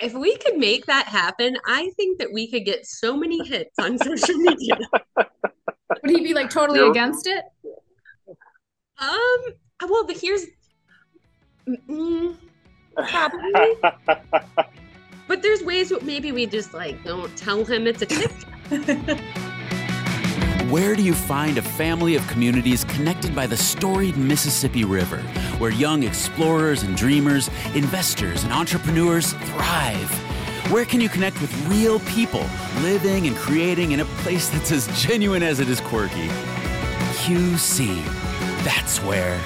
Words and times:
if 0.00 0.14
we 0.14 0.36
could 0.36 0.56
make 0.56 0.86
that 0.86 1.06
happen, 1.06 1.56
I 1.66 1.90
think 1.96 2.18
that 2.18 2.32
we 2.32 2.50
could 2.50 2.64
get 2.64 2.86
so 2.86 3.16
many 3.16 3.46
hits 3.46 3.78
on 3.78 3.98
social 3.98 4.36
media. 4.36 4.78
Would 5.16 6.10
he 6.10 6.22
be 6.22 6.34
like 6.34 6.50
totally 6.50 6.88
against 6.88 7.26
it? 7.26 7.44
Um. 8.98 9.88
Well, 9.88 10.06
but 10.06 10.16
here's. 10.16 10.46
Mm, 11.88 12.36
probably. 12.96 13.76
but 15.28 15.40
there's 15.40 15.62
ways 15.62 15.90
that 15.90 16.02
maybe 16.02 16.32
we 16.32 16.46
just 16.46 16.74
like 16.74 17.04
don't 17.04 17.36
tell 17.36 17.64
him 17.64 17.86
it's 17.86 18.02
a 18.02 18.06
tip. 18.06 19.20
Where 20.70 20.94
do 20.94 21.02
you 21.02 21.14
find 21.14 21.58
a 21.58 21.62
family 21.62 22.14
of 22.14 22.24
communities 22.28 22.84
connected 22.84 23.34
by 23.34 23.48
the 23.48 23.56
storied 23.56 24.16
Mississippi 24.16 24.84
River, 24.84 25.16
where 25.58 25.72
young 25.72 26.04
explorers 26.04 26.84
and 26.84 26.96
dreamers, 26.96 27.48
investors 27.74 28.44
and 28.44 28.52
entrepreneurs 28.52 29.32
thrive? 29.32 30.08
Where 30.70 30.84
can 30.84 31.00
you 31.00 31.08
connect 31.08 31.40
with 31.40 31.52
real 31.66 31.98
people 31.98 32.48
living 32.82 33.26
and 33.26 33.34
creating 33.34 33.90
in 33.90 33.98
a 33.98 34.04
place 34.22 34.48
that's 34.48 34.70
as 34.70 34.86
genuine 34.96 35.42
as 35.42 35.58
it 35.58 35.68
is 35.68 35.80
quirky? 35.80 36.28
QC. 37.18 38.04
That's 38.62 38.98
where. 39.02 39.40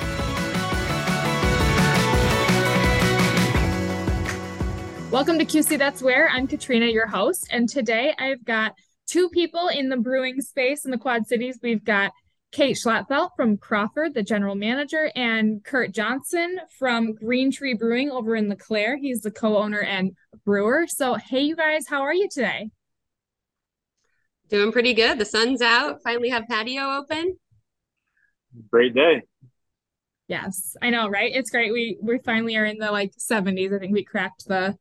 Welcome 5.11 5.39
to 5.39 5.47
QC 5.47 5.79
That's 5.79 6.03
Where. 6.03 6.29
I'm 6.29 6.47
Katrina, 6.47 6.85
your 6.85 7.07
host, 7.07 7.49
and 7.51 7.67
today 7.67 8.13
I've 8.19 8.45
got 8.45 8.75
two 9.07 9.29
people 9.29 9.69
in 9.69 9.89
the 9.89 9.97
brewing 9.97 10.41
space 10.41 10.85
in 10.85 10.91
the 10.91 10.99
Quad 10.99 11.27
Cities. 11.27 11.59
We've 11.63 11.85
got 11.85 12.13
Kate 12.53 12.77
Schlotfeldt 12.77 13.31
from 13.37 13.57
Crawford, 13.57 14.15
the 14.15 14.23
general 14.23 14.55
manager, 14.55 15.11
and 15.17 15.65
Curt 15.65 15.93
Johnson 15.93 16.61
from 16.79 17.13
Green 17.13 17.51
Tree 17.51 17.75
Brewing 17.75 18.11
over 18.11 18.37
in 18.37 18.49
LeClaire. 18.49 18.97
He's 18.97 19.23
the 19.23 19.33
co-owner 19.33 19.81
and 19.81 20.13
brewer. 20.45 20.87
So, 20.87 21.15
hey, 21.15 21.41
you 21.41 21.57
guys, 21.57 21.89
how 21.89 22.03
are 22.03 22.15
you 22.15 22.29
today? 22.31 22.71
Doing 24.51 24.71
pretty 24.71 24.95
good. 24.95 25.19
The 25.19 25.25
sun's 25.25 25.63
out. 25.63 26.03
Finally 26.05 26.29
have 26.29 26.47
patio 26.49 26.99
open. 26.99 27.37
Great 28.71 28.95
day. 28.95 29.23
Yes, 30.29 30.77
I 30.81 30.91
know, 30.91 31.09
right? 31.09 31.33
It's 31.35 31.51
great. 31.51 31.73
We 31.73 31.99
we 32.01 32.19
finally 32.19 32.57
are 32.57 32.65
in 32.65 32.79
the 32.79 32.91
like 32.91 33.13
70s. 33.19 33.75
I 33.75 33.79
think 33.79 33.93
we 33.93 34.05
cracked 34.05 34.47
the 34.47 34.77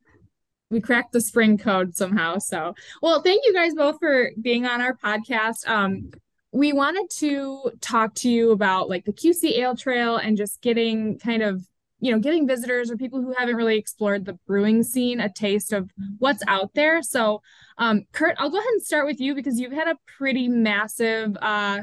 we 0.74 0.80
cracked 0.80 1.12
the 1.12 1.20
spring 1.20 1.56
code 1.56 1.96
somehow. 1.96 2.38
So, 2.38 2.74
well, 3.00 3.22
thank 3.22 3.46
you 3.46 3.54
guys 3.54 3.74
both 3.74 4.00
for 4.00 4.32
being 4.42 4.66
on 4.66 4.80
our 4.80 4.96
podcast. 4.96 5.66
Um, 5.68 6.10
we 6.50 6.72
wanted 6.72 7.08
to 7.10 7.70
talk 7.80 8.12
to 8.14 8.28
you 8.28 8.50
about 8.50 8.88
like 8.88 9.04
the 9.04 9.12
QC 9.12 9.56
Ale 9.58 9.76
Trail 9.76 10.16
and 10.16 10.36
just 10.36 10.60
getting 10.60 11.18
kind 11.20 11.42
of 11.44 11.64
you 12.00 12.10
know 12.10 12.18
getting 12.18 12.46
visitors 12.46 12.90
or 12.90 12.96
people 12.96 13.22
who 13.22 13.32
haven't 13.38 13.54
really 13.54 13.78
explored 13.78 14.24
the 14.24 14.36
brewing 14.48 14.82
scene 14.82 15.20
a 15.20 15.32
taste 15.32 15.72
of 15.72 15.90
what's 16.18 16.42
out 16.48 16.74
there. 16.74 17.00
So, 17.02 17.40
um, 17.78 18.02
Curt, 18.10 18.34
I'll 18.38 18.50
go 18.50 18.58
ahead 18.58 18.68
and 18.72 18.82
start 18.82 19.06
with 19.06 19.20
you 19.20 19.36
because 19.36 19.60
you've 19.60 19.72
had 19.72 19.86
a 19.86 19.96
pretty 20.18 20.48
massive 20.48 21.36
uh, 21.40 21.82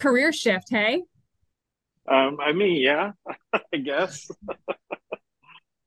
career 0.00 0.32
shift. 0.32 0.70
Hey. 0.70 1.02
Um, 2.10 2.38
I 2.40 2.52
mean, 2.52 2.80
yeah, 2.80 3.12
I 3.52 3.76
guess. 3.76 4.30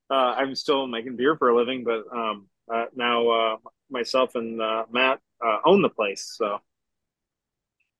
uh, 0.10 0.36
I'm 0.38 0.56
still 0.56 0.88
making 0.88 1.16
beer 1.16 1.36
for 1.36 1.50
a 1.50 1.56
living, 1.56 1.84
but 1.84 2.04
um, 2.16 2.48
uh, 2.74 2.86
now 2.96 3.28
uh, 3.28 3.58
myself 3.90 4.36
and 4.36 4.62
uh, 4.62 4.86
Matt 4.92 5.20
uh, 5.46 5.58
own 5.66 5.82
the 5.82 5.90
place. 5.90 6.34
So. 6.38 6.60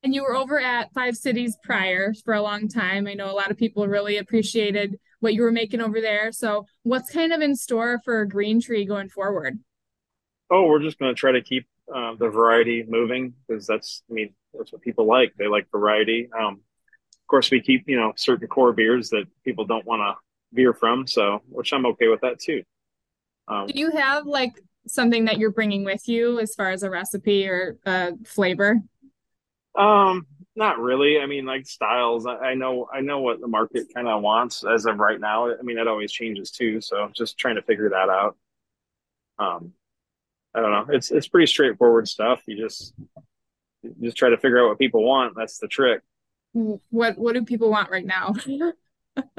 And 0.04 0.14
you 0.14 0.22
were 0.24 0.36
over 0.36 0.60
at 0.60 0.94
Five 0.94 1.18
Cities 1.18 1.58
prior 1.64 2.14
for 2.24 2.36
a 2.36 2.42
long 2.42 2.68
time. 2.68 3.08
I 3.08 3.16
know 3.16 3.32
a 3.32 3.34
lot 3.34 3.50
of 3.50 3.58
people 3.58 3.88
really 3.88 4.18
appreciated 4.18 5.00
what 5.20 5.34
you 5.34 5.42
were 5.42 5.52
making 5.52 5.82
over 5.82 6.00
there. 6.00 6.32
So, 6.32 6.68
what's 6.84 7.12
kind 7.12 7.34
of 7.34 7.42
in 7.42 7.56
store 7.56 8.00
for 8.06 8.24
Green 8.26 8.62
Tree 8.62 8.86
going 8.86 9.10
forward? 9.10 9.58
Oh, 10.52 10.68
we're 10.68 10.82
just 10.82 11.00
going 11.00 11.14
to 11.14 11.20
try 11.20 11.32
to 11.32 11.42
keep 11.42 11.66
uh, 11.94 12.14
the 12.20 12.30
variety 12.30 12.84
moving 12.88 13.34
because 13.48 13.66
that's, 13.66 14.04
I 14.10 14.14
mean, 14.14 14.36
that's 14.54 14.72
what 14.72 14.84
people 14.84 15.08
like. 15.08 15.34
They 15.40 15.48
like 15.48 15.72
variety. 15.72 16.30
Um, 16.40 16.54
of 16.54 17.28
course, 17.28 17.50
we 17.50 17.60
keep, 17.60 17.86
you 17.88 18.00
know, 18.00 18.14
certain 18.16 18.48
core 18.48 18.74
beers 18.74 19.10
that 19.10 19.26
people 19.44 19.66
don't 19.66 19.86
want 19.88 20.02
to 20.02 20.25
veer 20.56 20.74
from. 20.74 21.08
So, 21.08 21.42
which 21.50 21.74
I'm 21.74 21.86
okay 21.88 22.08
with 22.08 22.22
that 22.22 22.40
too. 22.40 22.64
Um, 23.48 23.68
Do 23.68 23.80
you 23.80 23.92
have 23.92 24.26
like 24.26 24.54
something 24.88 25.26
that 25.26 25.38
you're 25.38 25.52
bringing 25.52 25.84
with 25.84 26.08
you 26.08 26.40
as 26.40 26.56
far 26.56 26.72
as 26.72 26.84
a 26.84 26.90
recipe 26.90 27.48
or 27.48 27.78
a 27.86 28.14
flavor? 28.26 28.82
Um, 29.78 30.26
not 30.56 30.80
really. 30.80 31.20
I 31.20 31.26
mean, 31.26 31.46
like 31.46 31.68
styles. 31.68 32.26
I, 32.26 32.36
I 32.36 32.54
know, 32.56 32.88
I 32.92 33.02
know 33.02 33.20
what 33.20 33.42
the 33.42 33.48
market 33.48 33.88
kind 33.94 34.08
of 34.08 34.22
wants 34.22 34.64
as 34.64 34.86
of 34.86 34.98
right 34.98 35.20
now. 35.20 35.52
I 35.52 35.62
mean, 35.62 35.76
that 35.76 35.88
always 35.88 36.12
changes 36.12 36.52
too. 36.52 36.82
So, 36.82 37.10
just 37.14 37.38
trying 37.38 37.56
to 37.56 37.62
figure 37.62 37.90
that 37.90 38.10
out. 38.10 38.38
Um, 39.38 39.74
I 40.54 40.62
don't 40.62 40.72
know. 40.72 40.86
It's 40.90 41.12
it's 41.12 41.28
pretty 41.28 41.48
straightforward 41.48 42.08
stuff. 42.08 42.42
You 42.48 42.58
just 42.58 42.94
you 43.84 43.94
just 44.02 44.18
try 44.18 44.30
to 44.30 44.38
figure 44.38 44.64
out 44.64 44.70
what 44.70 44.80
people 44.80 45.04
want. 45.04 45.34
That's 45.36 45.60
the 45.60 45.68
trick. 45.68 46.02
What 46.54 47.18
what 47.18 47.34
do 47.34 47.44
people 47.44 47.70
want 47.70 47.92
right 47.92 48.06
now? 48.06 48.34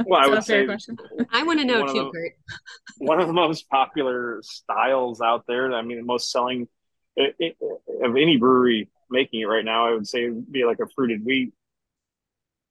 Well, 0.07 0.21
I 0.21 0.29
would 0.29 0.45
say 0.45 0.65
question. 0.65 0.97
I 1.31 1.43
want 1.43 1.61
to 1.61 1.67
know 1.67 1.87
too, 1.87 1.93
the, 1.93 2.11
Curt. 2.11 2.33
one 2.99 3.21
of 3.21 3.27
the 3.27 3.33
most 3.33 3.69
popular 3.69 4.41
styles 4.43 5.21
out 5.21 5.45
there. 5.47 5.73
I 5.73 5.83
mean, 5.83 5.99
the 5.99 6.05
most 6.05 6.31
selling 6.31 6.69
it, 7.17 7.35
it, 7.39 7.57
of 8.03 8.17
any 8.17 8.37
brewery 8.37 8.89
making 9.11 9.41
it 9.41 9.47
right 9.47 9.65
now. 9.65 9.89
I 9.89 9.93
would 9.93 10.07
say 10.07 10.29
would 10.29 10.51
be 10.51 10.65
like 10.65 10.81
a 10.81 10.87
fruited 10.95 11.25
wheat. 11.25 11.53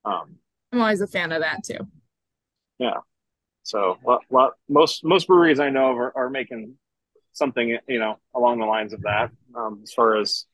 Um, 0.04 0.38
I'm 0.72 0.82
always 0.82 1.02
a 1.02 1.08
fan 1.08 1.32
of 1.32 1.42
that 1.42 1.64
too. 1.64 1.80
Yeah. 2.80 2.98
So, 3.64 3.98
well, 4.04 4.20
well, 4.30 4.54
most 4.70 5.04
most 5.04 5.28
breweries 5.28 5.60
I 5.60 5.70
know 5.70 5.92
of 5.92 5.98
are, 5.98 6.14
are 6.16 6.30
making 6.30 6.76
something 7.34 7.78
you 7.88 8.00
know 8.00 8.20
along 8.34 8.60
the 8.60 8.66
lines 8.66 8.94
of 8.94 9.02
that 9.02 9.32
um, 9.56 9.82
as 9.84 9.94
far 9.94 10.18
as 10.18 10.46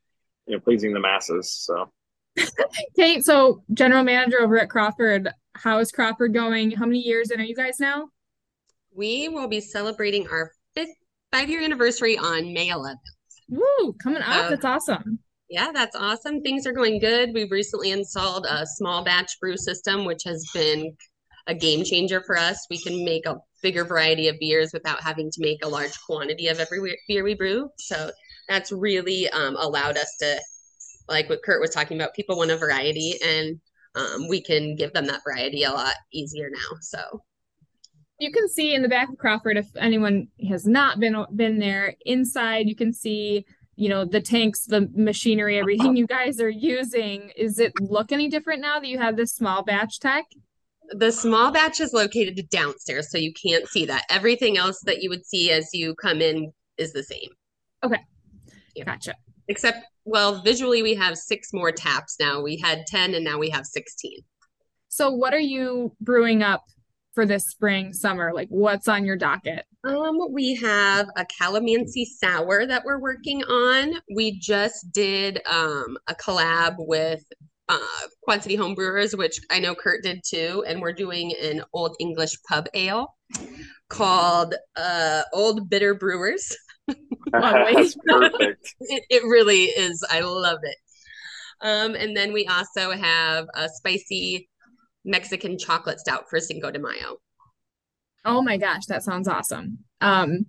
you 0.47 0.56
know 0.56 0.59
pleasing 0.59 0.94
the 0.94 1.00
masses. 1.00 1.51
So. 1.51 1.91
Kate, 2.96 3.24
so 3.25 3.64
general 3.74 4.03
manager 4.03 4.42
over 4.42 4.59
at 4.59 4.69
Crawford, 4.69 5.30
how 5.53 5.80
is 5.80 5.92
Crawford 5.92 6.34
going? 6.34 6.72
How 6.72 6.86
many 6.86 7.00
years 7.00 7.31
in 7.31 7.40
are 7.40 7.44
you 7.44 7.56
guys 7.56 7.80
now? 7.80 8.09
We 8.96 9.30
will 9.30 9.47
be 9.47 9.59
celebrating 9.59 10.28
our 10.28 10.52
fifth 10.75 10.96
five 11.31 11.50
year 11.50 11.62
anniversary 11.62 12.18
on 12.18 12.53
May 12.53 12.69
11th. 12.69 12.96
Woo, 13.50 13.94
coming 14.02 14.22
up. 14.22 14.50
that's 14.50 14.66
awesome. 14.66 15.19
Yeah, 15.50 15.72
that's 15.74 15.96
awesome. 15.97 16.42
Things 16.42 16.66
are 16.66 16.72
going 16.72 17.00
good. 17.00 17.34
We've 17.34 17.52
recently 17.52 17.92
installed 17.92 18.46
a 18.50 18.66
small 18.66 19.03
batch 19.03 19.38
brew 19.42 19.58
system, 19.58 20.06
which 20.06 20.24
has 20.25 20.50
been 20.53 20.96
a 21.48 21.53
game 21.53 21.84
changer 21.84 22.24
for 22.25 22.38
us. 22.38 22.68
We 22.69 22.78
can 22.78 23.03
make 23.03 23.25
a 23.25 23.38
bigger 23.62 23.84
variety 23.84 24.30
of 24.30 24.40
beers 24.40 24.72
without 24.74 25.02
having 25.02 25.30
to 25.30 25.42
make 25.42 25.63
a 25.63 25.68
large 25.68 26.00
quantity 26.02 26.48
of 26.48 26.59
every 26.59 26.98
beer 27.08 27.24
we 27.24 27.36
brew. 27.36 27.69
So 27.78 28.12
that's 28.48 28.72
really 28.72 29.30
um, 29.30 29.58
allowed 29.58 29.98
us 29.98 30.16
to, 30.22 30.40
like 31.12 31.30
what 31.30 31.44
Curt 31.44 31.62
was 31.62 31.72
talking 31.72 31.98
about, 31.98 32.14
people 32.14 32.38
want 32.38 32.52
a 32.52 32.58
variety 32.58 33.16
and 33.24 33.60
um, 33.96 34.28
we 34.28 34.42
can 34.42 34.76
give 34.76 34.94
them 34.94 35.06
that 35.08 35.22
variety 35.24 35.64
a 35.64 35.72
lot 35.72 35.94
easier 36.12 36.50
now. 36.50 36.78
So. 36.82 37.22
You 38.20 38.32
can 38.32 38.48
see 38.48 38.76
in 38.76 38.84
the 38.84 38.88
back 38.88 39.10
of 39.10 39.18
Crawford, 39.18 39.58
if 39.58 39.68
anyone 39.76 40.28
has 40.48 40.68
not 40.68 41.00
been 41.00 41.26
been 41.36 41.58
there, 41.58 41.96
inside 42.06 42.68
you 42.68 42.76
can 42.76 42.94
see 42.94 43.46
you 43.76 43.90
know 43.90 44.06
the 44.06 44.22
tanks 44.22 44.66
the 44.66 44.88
machinery 44.94 45.58
everything 45.58 45.96
you 45.96 46.06
guys 46.06 46.40
are 46.40 46.50
using. 46.50 47.32
Is 47.36 47.58
it 47.58 47.74
look 47.82 48.12
any 48.12 48.30
different 48.30 48.62
now 48.62 48.80
that 48.80 48.88
you 48.88 49.00
have 49.00 49.18
this 49.18 49.34
small 49.34 49.64
batch 49.64 50.00
tech? 50.00 50.26
The 50.92 51.12
small 51.12 51.52
batch 51.52 51.80
is 51.80 51.94
located 51.94 52.40
downstairs 52.50 53.10
so 53.10 53.18
you 53.18 53.34
can't 53.34 53.68
see 53.68 53.86
that. 53.88 54.04
Everything 54.10 54.58
else 54.58 54.82
that 54.82 55.02
you 55.02 55.10
would 55.10 55.26
see 55.26 55.52
as 55.52 55.70
you 55.74 55.96
come 55.96 56.22
in 56.22 56.52
is 56.78 56.94
the 56.94 57.04
same. 57.04 57.30
Okay. 57.84 58.00
Yeah. 58.76 58.84
gotcha. 58.86 59.16
Except 59.48 59.84
well, 60.06 60.41
visually 60.41 60.81
we 60.81 60.95
have 60.95 61.17
six 61.17 61.53
more 61.53 61.72
taps 61.72 62.17
now. 62.19 62.41
We 62.41 62.57
had 62.57 62.85
10 62.88 63.13
and 63.13 63.23
now 63.23 63.38
we 63.38 63.50
have 63.50 63.66
16. 63.66 64.19
So 64.89 65.09
what 65.09 65.34
are 65.34 65.39
you 65.39 65.95
brewing 66.01 66.44
up 66.44 66.63
for 67.13 67.25
this 67.25 67.45
spring 67.45 67.94
summer? 67.94 68.34
Like 68.34 68.47
what's 68.50 68.88
on 68.88 69.06
your 69.06 69.16
docket? 69.16 69.66
Um, 69.84 70.19
we 70.31 70.56
have 70.56 71.07
a 71.17 71.25
calamansi 71.25 72.06
sour 72.06 72.65
that 72.65 72.83
we're 72.86 73.00
working 73.00 73.44
on. 73.44 73.95
We 74.13 74.38
just 74.39 74.92
did 74.92 75.42
um 75.50 75.98
a 76.07 76.13
collab 76.15 76.75
with 76.77 77.24
uh 77.68 77.80
Quad 78.21 78.44
City 78.44 78.57
Homebrewers, 78.57 79.18
which 79.18 79.39
I 79.50 79.59
know 79.59 79.74
Curt 79.74 80.04
did 80.04 80.21
too, 80.24 80.63
and 80.68 80.81
we're 80.81 80.94
doing 80.94 81.33
an 81.42 81.63
old 81.74 81.95
English 82.00 82.36
pub 82.47 82.68
ale 82.74 83.15
called 83.89 84.54
uh 84.75 85.24
Old 85.33 85.69
Bitter 85.69 85.95
Brewers. 85.95 86.56
That's 87.74 87.95
perfect. 88.07 88.75
it, 88.81 89.04
it 89.10 89.24
really 89.24 89.66
is. 89.66 90.04
I 90.10 90.22
love 90.22 90.60
it. 90.63 90.78
Um, 91.62 91.95
and 91.95 92.16
then 92.18 92.33
we 92.33 92.48
also 92.48 92.92
have 92.92 93.45
a 93.56 93.69
spicy 93.69 94.50
Mexican 95.06 95.57
chocolate 95.57 96.00
stout 96.00 96.25
for 96.30 96.39
Cinco 96.39 96.72
de 96.72 96.80
Mayo. 96.80 97.18
Oh 98.25 98.42
my 98.42 98.57
gosh, 98.57 98.86
that 98.88 99.04
sounds 99.04 99.28
awesome. 99.28 99.80
Um, 100.00 100.45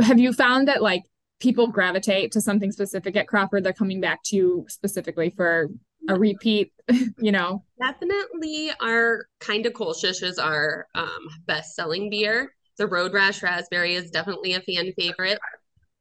have 0.00 0.18
you 0.18 0.32
found 0.32 0.68
that 0.68 0.82
like 0.82 1.02
people 1.40 1.68
gravitate 1.68 2.32
to 2.32 2.40
something 2.40 2.72
specific 2.72 3.16
at 3.16 3.28
Crawford? 3.28 3.64
They're 3.64 3.72
coming 3.72 4.00
back 4.00 4.20
to 4.26 4.36
you 4.36 4.66
specifically 4.68 5.30
for 5.30 5.68
a 6.08 6.18
repeat, 6.18 6.72
you 7.18 7.32
know? 7.32 7.64
Definitely 7.80 8.70
our 8.80 9.26
kind 9.40 9.66
of 9.66 9.72
Kolsch 9.72 10.22
is 10.22 10.38
our 10.38 10.86
um, 10.94 11.28
best 11.46 11.74
selling 11.74 12.10
beer 12.10 12.52
The 12.78 12.86
Road 12.86 13.12
Rash 13.12 13.42
Raspberry 13.42 13.94
is 13.94 14.10
definitely 14.10 14.54
a 14.54 14.60
fan 14.60 14.92
favorite. 14.98 15.38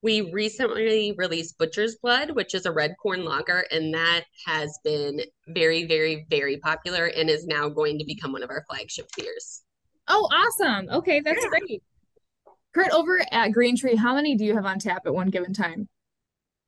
We 0.01 0.31
recently 0.31 1.13
released 1.17 1.57
Butcher's 1.57 1.97
Blood, 2.01 2.31
which 2.31 2.55
is 2.55 2.65
a 2.65 2.71
red 2.71 2.95
corn 3.01 3.25
lager, 3.25 3.65
and 3.71 3.93
that 3.93 4.23
has 4.45 4.79
been 4.83 5.19
very, 5.47 5.85
very, 5.85 6.25
very 6.29 6.57
popular 6.57 7.07
and 7.07 7.29
is 7.29 7.45
now 7.45 7.67
going 7.67 7.99
to 7.99 8.05
become 8.05 8.31
one 8.31 8.43
of 8.43 8.49
our 8.49 8.63
flagship 8.69 9.09
beers. 9.17 9.61
Oh, 10.07 10.27
awesome. 10.31 10.89
Okay, 10.89 11.19
that's 11.19 11.43
Yeah. 11.43 11.49
great. 11.49 11.83
Kurt, 12.73 12.91
over 12.91 13.19
at 13.31 13.49
Green 13.51 13.75
Tree, 13.75 13.95
how 13.95 14.15
many 14.15 14.35
do 14.37 14.45
you 14.45 14.55
have 14.55 14.65
on 14.65 14.79
tap 14.79 15.01
at 15.05 15.13
one 15.13 15.29
given 15.29 15.53
time? 15.53 15.89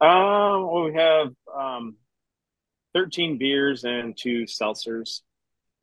Um, 0.02 0.68
well, 0.68 0.84
we 0.86 0.94
have 0.96 1.28
um 1.56 1.96
13 2.94 3.38
beers 3.38 3.84
and 3.86 4.18
two 4.18 4.44
seltzers. 4.44 5.22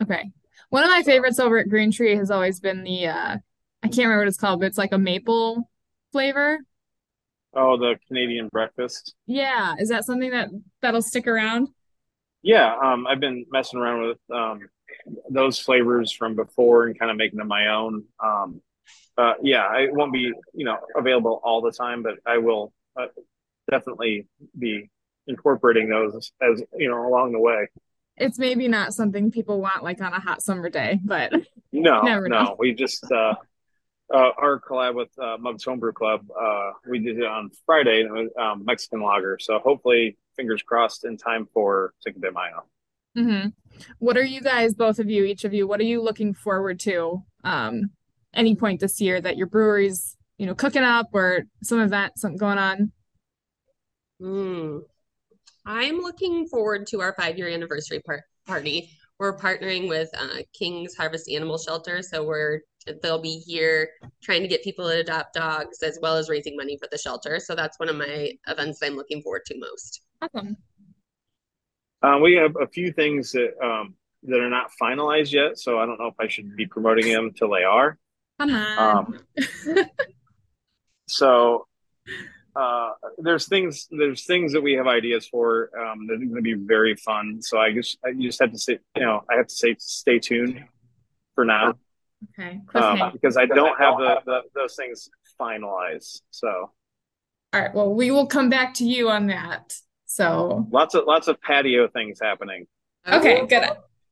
Okay. 0.03 0.31
One 0.71 0.85
of 0.85 0.91
my 0.91 1.03
favorites 1.03 1.39
over 1.39 1.57
at 1.59 1.69
Green 1.71 1.93
Tree 1.93 2.17
has 2.17 2.31
always 2.31 2.61
been 2.61 2.83
the 2.83 3.07
uh 3.07 3.37
I 3.83 3.87
can't 3.87 3.99
remember 3.99 4.23
what 4.23 4.29
it's 4.29 4.37
called, 4.39 4.61
but 4.61 4.67
it's 4.67 4.77
like 4.79 4.93
a 4.93 4.99
maple 4.99 5.71
flavor. 6.13 6.59
Oh, 7.55 7.77
the 7.77 7.99
Canadian 8.09 8.49
breakfast. 8.49 9.15
Yeah, 9.27 9.75
is 9.79 9.89
that 9.89 10.05
something 10.05 10.31
that 10.31 10.49
that'll 10.83 11.03
stick 11.03 11.27
around? 11.27 11.69
Yeah, 12.43 12.75
um, 12.83 13.07
I've 13.07 13.21
been 13.21 13.47
messing 13.51 13.81
around 13.81 14.09
with 14.09 14.19
um 14.31 14.69
those 15.31 15.59
flavors 15.59 16.13
from 16.13 16.35
before 16.37 16.87
and 16.87 16.99
kind 16.99 17.11
of 17.11 17.17
making 17.17 17.39
them 17.39 17.49
my 17.49 17.69
own. 17.69 18.05
Um, 18.23 18.61
uh, 19.17 19.35
yeah, 19.43 19.77
it 19.79 19.93
won't 19.93 20.13
be, 20.13 20.33
you 20.55 20.65
know, 20.65 20.79
available 20.97 21.41
all 21.43 21.61
the 21.61 21.73
time, 21.73 22.03
but 22.03 22.15
I 22.27 22.39
will 22.39 22.73
uh, 22.99 23.07
definitely 23.71 24.27
be 24.59 24.89
incorporating 25.27 25.89
those 25.89 26.33
as, 26.41 26.63
you 26.77 26.89
know, 26.89 27.07
along 27.07 27.33
the 27.33 27.41
way. 27.41 27.69
It's 28.17 28.39
maybe 28.39 28.69
not 28.69 28.95
something 28.95 29.31
people 29.31 29.61
want 29.61 29.83
like 29.85 30.01
on 30.01 30.13
a 30.13 30.21
hot 30.21 30.43
summer 30.43 30.69
day, 30.71 31.01
but 31.05 31.33
No, 31.73 32.03
Never 32.03 32.29
know. 32.29 32.45
no, 32.45 32.57
we 32.59 32.75
just 32.75 33.11
uh, 33.11 33.35
uh, 34.13 34.31
our 34.39 34.61
collab 34.61 34.95
with 34.95 35.11
uh, 35.19 35.37
Mugs 35.39 35.65
Homebrew 35.65 35.93
Club. 35.93 36.27
Uh, 36.31 36.73
we 36.89 36.99
did 36.99 37.19
it 37.19 37.27
on 37.27 37.51
Friday, 37.67 38.01
and 38.03 38.17
it 38.17 38.23
was 38.23 38.31
um, 38.39 38.65
Mexican 38.65 39.03
lager. 39.03 39.39
So 39.39 39.59
hopefully, 39.59 40.17
fingers 40.37 40.63
crossed, 40.63 41.05
in 41.05 41.17
time 41.17 41.47
for 41.53 41.93
Cinco 42.01 42.21
de 42.21 42.33
Mayo. 42.33 42.65
hmm 43.15 43.49
What 43.99 44.17
are 44.17 44.25
you 44.25 44.41
guys, 44.41 44.75
both 44.75 44.99
of 44.99 45.11
you, 45.11 45.25
each 45.25 45.45
of 45.45 45.53
you, 45.53 45.67
what 45.67 45.81
are 45.81 45.85
you 45.85 46.03
looking 46.03 46.35
forward 46.35 46.81
to 46.81 47.23
um 47.45 47.91
any 48.35 48.55
point 48.55 48.81
this 48.81 49.01
year 49.01 49.21
that 49.21 49.37
your 49.37 49.47
brewery's, 49.47 50.17
you 50.37 50.47
know, 50.47 50.55
cooking 50.55 50.83
up 50.83 51.09
or 51.13 51.45
some 51.63 51.81
event, 51.81 52.19
something 52.19 52.39
going 52.39 52.59
on? 52.59 52.93
Hmm. 54.21 54.79
I'm 55.65 55.99
looking 55.99 56.47
forward 56.47 56.87
to 56.89 57.01
our 57.01 57.15
five 57.15 57.37
year 57.37 57.49
anniversary 57.49 58.01
par- 58.01 58.25
party. 58.47 58.91
We're 59.19 59.37
partnering 59.37 59.89
with 59.89 60.11
uh, 60.17 60.43
King's 60.53 60.95
Harvest 60.95 61.29
Animal 61.29 61.59
Shelter, 61.59 62.03
so 62.03 62.25
we're 62.25 62.61
they'll 63.03 63.21
be 63.21 63.39
here 63.39 63.91
trying 64.23 64.43
to 64.43 64.49
get 64.49 64.63
people 64.63 64.89
to 64.89 65.01
adopt 65.01 65.35
dogs 65.35 65.83
as 65.83 65.99
well 66.01 66.17
as 66.17 66.29
raising 66.29 66.57
money 66.57 66.79
for 66.79 66.89
the 66.91 66.99
shelter. 66.99 67.39
So 67.39 67.55
that's 67.55 67.79
one 67.79 67.89
of 67.89 67.97
my 67.97 68.33
events 68.47 68.81
I'm 68.83 68.95
looking 68.95 69.21
forward 69.23 69.45
to 69.47 69.59
most. 69.59 70.03
Awesome. 70.23 70.57
Uh, 72.03 72.19
we 72.23 72.35
have 72.35 72.55
a 72.61 72.67
few 72.69 72.93
things 72.93 73.33
that 73.33 73.55
um, 73.63 73.95
that 74.25 74.41
are 74.41 74.51
not 74.51 74.71
finalized 74.81 75.33
yet, 75.33 75.59
so 75.59 75.79
I 75.79 75.87
don't 75.87 75.99
know 75.99 76.07
if 76.07 76.15
I 76.21 76.29
should 76.29 76.57
be 76.57 76.67
promoting 76.67 77.13
them 77.13 77.33
till 77.37 77.51
they 77.51 77.65
are. 77.65 77.99
Come 78.39 78.55
on. 78.55 78.79
Um, 78.79 79.85
so 81.09 81.67
uh, 82.59 82.91
there's 83.19 83.47
things 83.47 83.87
there's 83.91 84.25
things 84.25 84.53
that 84.53 84.61
we 84.63 84.73
have 84.75 84.87
ideas 84.87 85.29
for 85.29 85.71
um, 85.79 86.07
that 86.07 86.15
are 86.15 86.19
going 86.33 86.35
to 86.35 86.43
be 86.43 86.55
very 86.55 86.95
fun. 86.97 87.41
So 87.41 87.59
I 87.59 87.73
just 87.73 87.99
I 88.05 88.13
just 88.13 88.41
have 88.41 88.53
to 88.53 88.59
say 88.59 88.79
you 88.97 89.03
know 89.03 89.23
I 89.31 89.37
have 89.37 89.47
to 89.47 89.55
say 89.55 89.77
stay 89.79 90.19
tuned 90.19 90.65
for 91.35 91.45
now 91.45 91.75
Okay. 92.37 92.61
um, 92.75 93.11
because 93.13 93.37
I 93.37 93.47
don't 93.47 93.79
have 93.79 93.97
the, 93.99 94.21
the 94.27 94.41
those 94.55 94.75
things 94.75 95.09
finalized. 95.41 96.23
So 96.31 96.49
All 97.53 97.61
right. 97.61 97.73
Well, 97.75 97.95
we 97.95 98.11
will 98.11 98.27
come 98.27 98.51
back 98.51 98.75
to 98.75 98.85
you 98.85 99.09
on 99.09 99.29
that. 99.29 99.75
So, 100.07 100.67
lots 100.71 100.95
of 100.95 101.05
lots 101.07 101.29
of 101.29 101.41
patio 101.41 101.87
things 101.89 102.19
happening. 102.21 102.67
okay, 103.07 103.47
good. 103.47 103.63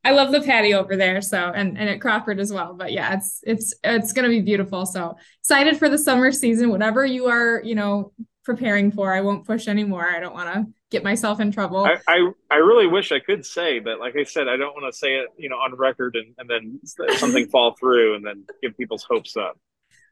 I 0.05 0.11
love 0.11 0.31
the 0.31 0.41
patio 0.41 0.79
over 0.79 0.95
there. 0.95 1.21
So, 1.21 1.37
and 1.37 1.77
and 1.77 1.89
at 1.89 1.99
Crawford 1.99 2.39
as 2.39 2.53
well. 2.53 2.75
But 2.75 2.93
yeah, 2.93 3.15
it's 3.15 3.41
it's 3.45 3.73
it's 3.83 4.13
gonna 4.13 4.29
be 4.29 4.41
beautiful. 4.41 4.85
So 4.85 5.17
excited 5.41 5.77
for 5.77 5.89
the 5.89 5.97
summer 5.97 6.31
season. 6.31 6.69
Whatever 6.69 7.03
you 7.05 7.25
are, 7.27 7.61
you 7.63 7.75
know, 7.75 8.13
preparing 8.47 8.93
for. 8.93 9.13
I 9.13 9.19
won't 9.19 9.45
push 9.45 9.67
anymore. 9.67 10.07
I 10.07 10.21
don't 10.21 10.33
want 10.33 10.53
to 10.53 10.65
get 10.89 11.03
myself 11.03 11.41
in 11.41 11.51
trouble. 11.51 11.85
I, 11.85 11.97
I 12.07 12.31
I 12.49 12.55
really 12.55 12.87
wish 12.87 13.11
I 13.11 13.19
could 13.19 13.45
say, 13.45 13.79
but 13.79 13.99
like 13.99 14.15
I 14.15 14.23
said, 14.23 14.47
I 14.47 14.55
don't 14.55 14.73
want 14.73 14.91
to 14.91 14.97
say 14.97 15.15
it, 15.15 15.27
you 15.37 15.49
know, 15.49 15.57
on 15.57 15.75
record 15.75 16.15
and, 16.15 16.33
and 16.37 16.49
then 16.49 16.79
uh, 17.07 17.13
something 17.17 17.45
fall 17.51 17.75
through 17.77 18.15
and 18.15 18.25
then 18.25 18.45
give 18.63 18.77
people's 18.77 19.03
hopes 19.03 19.35
up. 19.35 19.59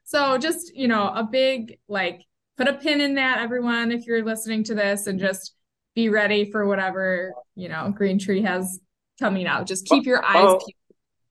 So 0.04 0.36
just, 0.36 0.76
you 0.76 0.86
know, 0.86 1.08
a 1.08 1.24
big 1.24 1.78
like 1.88 2.26
put 2.58 2.68
a 2.68 2.74
pin 2.74 3.00
in 3.00 3.14
that, 3.14 3.38
everyone, 3.38 3.90
if 3.90 4.06
you're 4.06 4.22
listening 4.22 4.64
to 4.64 4.74
this, 4.74 5.06
and 5.06 5.18
just 5.18 5.54
be 5.94 6.10
ready 6.10 6.50
for 6.50 6.66
whatever, 6.66 7.32
you 7.54 7.70
know, 7.70 7.90
Green 7.90 8.18
Tree 8.18 8.42
has 8.42 8.78
coming 9.18 9.46
out. 9.46 9.66
Just 9.66 9.86
keep 9.86 10.04
your 10.04 10.22
eyes 10.22 10.34
Follow, 10.34 10.58
peeled. 10.58 10.72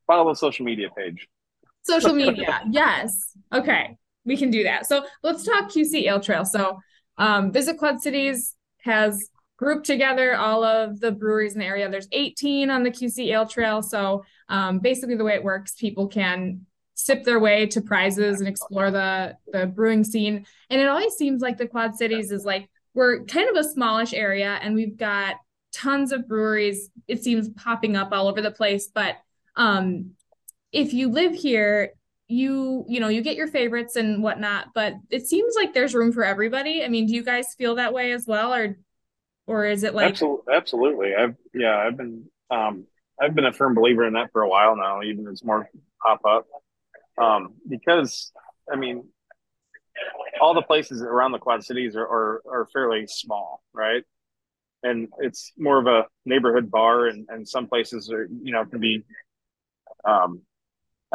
follow 0.07 0.31
the 0.31 0.36
social 0.36 0.66
media 0.66 0.88
page. 0.98 1.28
Social 1.84 2.13
media. 2.24 2.63
Yes. 2.72 3.38
Okay. 3.54 3.96
We 4.25 4.38
can 4.38 4.50
do 4.50 4.63
that. 4.63 4.88
So 4.88 5.06
let's 5.22 5.44
talk 5.44 5.69
QC 5.69 6.07
Ale 6.07 6.19
Trail. 6.19 6.46
So 6.46 6.80
um, 7.17 7.51
Visit 7.51 7.77
Quad 7.77 8.01
Cities 8.01 8.56
has 8.79 9.29
grouped 9.57 9.85
together 9.85 10.35
all 10.35 10.63
of 10.63 11.00
the 11.00 11.12
breweries 11.12 11.53
in 11.53 11.59
the 11.59 11.65
area. 11.65 11.89
There's 11.89 12.07
18 12.12 12.69
on 12.69 12.83
the 12.83 12.91
QC 12.91 13.27
Ale 13.31 13.47
Trail. 13.47 13.81
So 13.81 14.25
um, 14.50 14.79
basically, 14.79 15.15
the 15.15 15.23
way 15.23 15.33
it 15.33 15.44
works, 15.44 15.75
people 15.75 16.07
can 16.07 16.65
sip 16.94 17.23
their 17.23 17.39
way 17.39 17.65
to 17.67 17.81
prizes 17.81 18.39
and 18.39 18.47
explore 18.47 18.91
the 18.91 19.35
the 19.51 19.67
brewing 19.67 20.03
scene. 20.03 20.45
And 20.69 20.81
it 20.81 20.88
always 20.88 21.13
seems 21.13 21.41
like 21.41 21.57
the 21.57 21.67
Quad 21.67 21.95
Cities 21.95 22.31
is 22.31 22.45
like 22.45 22.69
we're 22.94 23.25
kind 23.25 23.50
of 23.50 23.57
a 23.57 23.69
smallish 23.69 24.13
area, 24.13 24.59
and 24.61 24.75
we've 24.75 24.97
got 24.97 25.35
tons 25.73 26.11
of 26.11 26.27
breweries. 26.27 26.89
It 27.07 27.23
seems 27.23 27.50
popping 27.50 27.95
up 27.95 28.09
all 28.11 28.27
over 28.27 28.41
the 28.41 28.51
place, 28.51 28.88
but 28.88 29.15
um, 29.56 30.11
if 30.71 30.94
you 30.94 31.09
live 31.09 31.33
here 31.33 31.91
you 32.27 32.86
you 32.88 33.00
know 33.00 33.07
you 33.07 33.22
get 33.22 33.36
your 33.36 33.48
favorites 33.48 33.95
and 33.95 34.24
whatnot 34.24 34.69
but 34.74 34.95
it 35.12 35.27
seems 35.27 35.54
like 35.56 35.74
there's 35.74 35.94
room 35.94 36.12
for 36.12 36.24
everybody 36.24 36.83
i 36.83 36.88
mean 36.88 37.06
do 37.06 37.13
you 37.13 37.24
guys 37.24 37.54
feel 37.56 37.75
that 37.75 37.94
way 37.94 38.12
as 38.12 38.25
well 38.25 38.51
or 38.51 38.77
or 39.48 39.66
is 39.66 39.83
it 39.83 39.94
like 39.94 40.10
Absolutely, 40.10 40.54
absolutely. 40.54 41.16
I've 41.16 41.36
yeah, 41.54 41.77
I've 41.77 41.98
been 41.98 42.25
um 42.50 42.86
I've 43.22 43.36
been 43.36 43.45
a 43.45 43.54
firm 43.54 43.75
believer 43.75 44.06
in 44.06 44.13
that 44.13 44.31
for 44.31 44.42
a 44.42 44.50
while 44.50 44.75
now, 44.75 45.01
even 45.04 45.27
as 45.27 45.44
more 45.44 45.69
pop 46.04 46.22
up. 46.25 46.48
Um, 47.18 47.54
because 47.68 48.31
I 48.71 48.75
mean, 48.75 49.07
all 50.42 50.54
the 50.54 50.62
places 50.62 51.01
around 51.01 51.31
the 51.31 51.39
Quad 51.39 51.63
Cities 51.63 51.95
are, 51.95 52.06
are 52.06 52.42
are 52.50 52.68
fairly 52.74 53.06
small, 53.07 53.64
right? 53.73 54.04
And 54.83 55.07
it's 55.19 55.52
more 55.57 55.80
of 55.80 55.88
a 55.88 56.06
neighborhood 56.26 56.71
bar, 56.71 57.07
and 57.07 57.28
and 57.30 57.47
some 57.47 57.68
places 57.68 58.11
are 58.11 58.28
you 58.42 58.52
know 58.52 58.66
can 58.66 58.80
be, 58.80 59.04
um, 60.06 60.42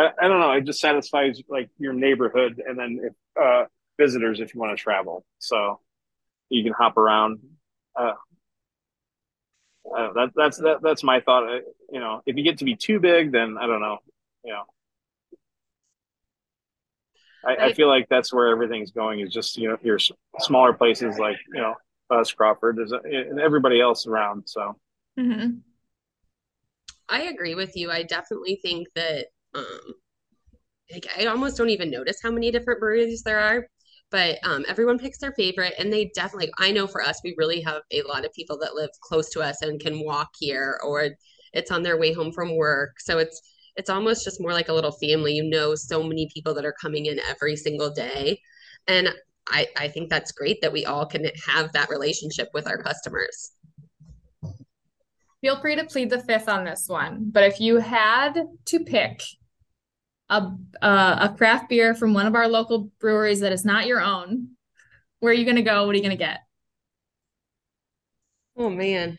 I, 0.01 0.11
I 0.23 0.29
don't 0.29 0.41
know. 0.41 0.53
It 0.53 0.65
just 0.65 0.81
satisfies 0.81 1.43
like 1.49 1.69
your 1.79 1.93
neighborhood, 1.93 2.63
and 2.67 2.79
then 2.79 3.01
if 3.03 3.13
uh 3.41 3.65
visitors 3.99 4.41
if 4.41 4.55
you 4.55 4.61
want 4.61 4.77
to 4.77 4.83
travel, 4.83 5.25
so 5.39 5.81
you 6.49 6.63
can 6.65 6.73
hop 6.73 6.97
around. 6.97 7.41
Uh, 7.95 8.15
uh, 9.97 10.13
that 10.15 10.31
that's 10.35 10.59
that, 10.59 10.79
that's 10.83 11.03
my 11.03 11.21
thought. 11.21 11.45
Uh, 11.49 11.61
You 11.91 12.01
know, 12.01 12.23
if 12.27 12.37
you 12.37 12.45
get 12.45 12.59
to 12.59 12.65
be 12.65 12.77
too 12.77 12.99
big, 13.01 13.33
then 13.33 13.57
I 13.61 13.67
don't 13.67 13.81
know. 13.81 13.99
You 14.45 14.53
know, 14.53 14.65
I, 17.45 17.57
I 17.67 17.73
feel 17.73 17.89
like 17.89 18.09
that's 18.09 18.33
where 18.33 18.49
everything's 18.49 18.93
going. 18.93 19.21
Is 19.21 19.33
just 19.33 19.57
you 19.57 19.69
know 19.69 19.79
your 19.83 19.99
smaller 20.39 20.73
places 20.73 21.19
like 21.19 21.39
you 21.53 21.61
know 21.61 21.75
us, 22.11 22.33
Crawford, 22.33 22.77
there's 22.77 22.93
a, 22.93 23.01
and 23.05 23.41
everybody 23.41 23.81
else 23.81 24.07
around. 24.07 24.49
So 24.49 24.77
Mhm. 25.19 25.61
I 27.09 27.23
agree 27.23 27.57
with 27.57 27.77
you. 27.77 27.91
I 27.91 28.05
definitely 28.05 28.57
think 28.63 28.89
that 28.95 29.27
um 29.55 29.95
like 30.93 31.07
I 31.19 31.27
almost 31.27 31.57
don't 31.57 31.71
even 31.71 31.91
notice 31.91 32.19
how 32.23 32.31
many 32.31 32.51
different 32.51 32.81
breweries 32.81 33.23
there 33.23 33.41
are. 33.41 33.67
But 34.11 34.39
um, 34.43 34.65
everyone 34.67 34.99
picks 34.99 35.19
their 35.19 35.33
favorite, 35.33 35.75
and 35.79 35.93
they 35.93 36.11
definitely. 36.15 36.51
I 36.59 36.73
know 36.73 36.89
for 36.89 37.01
us, 37.01 37.21
we 37.23 37.35
really 37.39 37.61
have 37.61 37.83
a 37.93 38.03
lot 38.03 38.25
of 38.25 38.33
people 38.33 38.59
that 38.59 38.75
live 38.75 38.91
close 39.03 39.31
to 39.31 39.41
us 39.41 39.63
and 39.63 39.79
can 39.79 40.05
walk 40.05 40.31
here, 40.39 40.81
or 40.85 41.11
it's 41.53 41.71
on 41.71 41.83
their 41.85 41.97
way 41.97 42.13
home 42.13 42.33
from 42.33 42.57
work. 42.57 42.99
So 42.99 43.19
it's 43.19 43.41
it's 43.77 43.89
almost 43.89 44.25
just 44.25 44.41
more 44.41 44.53
like 44.53 44.69
a 44.69 44.73
little 44.73 44.91
family. 44.91 45.35
You 45.35 45.45
know, 45.49 45.77
so 45.77 46.03
many 46.03 46.29
people 46.35 46.55
that 46.55 46.65
are 46.65 46.75
coming 46.81 47.07
in 47.07 47.21
every 47.21 47.55
single 47.55 47.91
day, 47.91 48.41
and 48.89 49.11
I 49.49 49.69
I 49.77 49.87
think 49.87 50.11
that's 50.11 50.33
great 50.33 50.61
that 50.63 50.73
we 50.73 50.87
all 50.87 51.07
can 51.07 51.27
have 51.47 51.73
that 51.73 51.89
relationship 51.89 52.49
with 52.53 52.67
our 52.67 52.83
customers. 52.83 53.53
feel 55.41 55.59
free 55.61 55.75
to 55.75 55.85
plead 55.85 56.11
the 56.11 56.21
fifth 56.21 56.51
on 56.51 56.65
this 56.65 56.85
one 56.87 57.31
but 57.31 57.45
if 57.45 57.61
you 57.61 57.79
had 57.79 58.45
to 58.67 58.81
pick 58.81 59.23
a 60.31 60.53
uh, 60.83 61.29
a 61.31 61.35
craft 61.37 61.69
beer 61.69 61.95
from 61.95 62.15
one 62.15 62.27
of 62.27 62.35
our 62.35 62.49
local 62.49 62.91
breweries 63.01 63.41
that 63.41 63.53
is 63.53 63.65
not 63.65 63.87
your 63.87 64.01
own 64.01 64.49
where 65.19 65.33
are 65.33 65.35
you 65.35 65.45
going 65.45 65.57
to 65.57 65.63
go 65.63 65.85
what 65.85 65.93
are 65.93 65.99
you 65.99 66.03
going 66.03 66.17
to 66.17 66.25
get 66.25 66.41
Oh 68.61 68.69
man. 68.69 69.19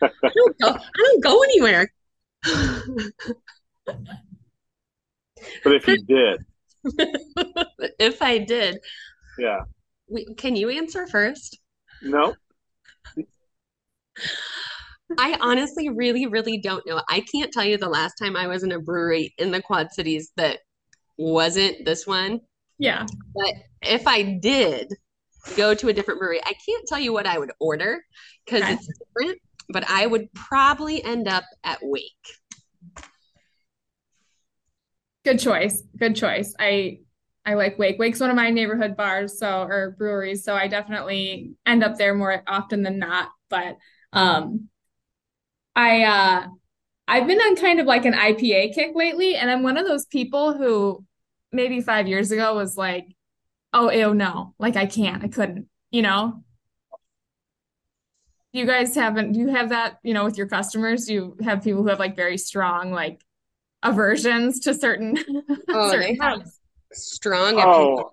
I 0.00 0.08
don't 0.22 0.58
go, 0.58 0.68
I 0.68 0.78
don't 0.96 1.22
go 1.22 1.42
anywhere. 1.42 1.92
But 5.62 5.74
if 5.74 5.86
you 5.86 6.02
did, 6.02 6.44
if 7.98 8.22
I 8.22 8.38
did, 8.38 8.78
yeah. 9.38 9.60
we, 10.08 10.24
can 10.34 10.56
you 10.56 10.70
answer 10.70 11.06
first? 11.06 11.58
No. 12.02 12.34
I 15.18 15.38
honestly 15.40 15.88
really, 15.88 16.26
really 16.26 16.58
don't 16.58 16.86
know. 16.86 17.02
I 17.08 17.20
can't 17.20 17.52
tell 17.52 17.64
you 17.64 17.78
the 17.78 17.88
last 17.88 18.14
time 18.14 18.36
I 18.36 18.46
was 18.46 18.62
in 18.62 18.72
a 18.72 18.80
brewery 18.80 19.34
in 19.38 19.50
the 19.50 19.62
Quad 19.62 19.92
Cities 19.92 20.32
that 20.36 20.58
wasn't 21.16 21.84
this 21.84 22.06
one. 22.06 22.40
Yeah. 22.78 23.06
But 23.34 23.54
if 23.82 24.06
I 24.06 24.22
did 24.22 24.92
go 25.56 25.74
to 25.74 25.88
a 25.88 25.92
different 25.92 26.20
brewery, 26.20 26.40
I 26.44 26.52
can't 26.66 26.86
tell 26.86 26.98
you 26.98 27.12
what 27.12 27.26
I 27.26 27.38
would 27.38 27.52
order 27.60 28.04
because 28.44 28.62
Okay. 28.62 28.72
it's 28.72 28.88
different, 28.98 29.40
but 29.70 29.88
I 29.88 30.06
would 30.06 30.32
probably 30.34 31.02
end 31.02 31.28
up 31.28 31.44
at 31.64 31.78
Wake. 31.82 32.12
Good 35.24 35.40
choice. 35.40 35.82
Good 35.96 36.14
choice. 36.16 36.54
I 36.58 37.00
I 37.44 37.54
like 37.54 37.78
Wake. 37.78 37.98
Wake's 37.98 38.20
one 38.20 38.30
of 38.30 38.36
my 38.36 38.50
neighborhood 38.50 38.96
bars, 38.96 39.38
so 39.38 39.62
or 39.62 39.94
breweries, 39.98 40.44
so 40.44 40.54
I 40.54 40.68
definitely 40.68 41.54
end 41.64 41.84
up 41.84 41.96
there 41.96 42.14
more 42.14 42.42
often 42.46 42.82
than 42.82 42.98
not. 42.98 43.28
But 43.48 43.78
um 44.12 44.68
I 45.76 46.02
uh 46.04 46.48
I've 47.08 47.26
been 47.28 47.40
on 47.40 47.56
kind 47.56 47.80
of 47.80 47.86
like 47.86 48.04
an 48.06 48.14
IPA 48.14 48.70
kick 48.72 48.92
lately, 48.96 49.36
and 49.36 49.50
I'm 49.50 49.62
one 49.64 49.78
of 49.78 49.86
those 49.86 50.06
people 50.06 50.54
who 50.54 51.04
maybe 51.52 51.80
five 51.80 52.08
years 52.08 52.32
ago 52.32 52.54
was 52.56 52.76
like, 52.76 53.06
oh 53.72 53.90
ew, 53.92 54.14
no, 54.14 54.54
like 54.58 54.76
I 54.76 54.86
can't, 54.86 55.24
I 55.24 55.28
couldn't, 55.28 55.68
you 55.92 56.02
know? 56.02 56.44
You 58.52 58.64
guys 58.64 58.94
haven't, 58.94 59.32
do 59.32 59.40
you 59.40 59.48
have 59.48 59.68
that, 59.68 59.98
you 60.02 60.14
know, 60.14 60.24
with 60.24 60.38
your 60.38 60.48
customers? 60.48 61.04
Do 61.06 61.12
you 61.14 61.36
have 61.42 61.62
people 61.62 61.82
who 61.82 61.88
have 61.88 61.98
like 61.98 62.16
very 62.16 62.38
strong 62.38 62.90
like 62.90 63.20
aversions 63.82 64.60
to 64.60 64.74
certain 64.74 65.18
Oh, 65.72 65.90
certain 65.90 65.98
they 65.98 66.18
have 66.22 66.40
types? 66.40 66.60
strong. 66.92 67.60
Oh, 67.60 68.12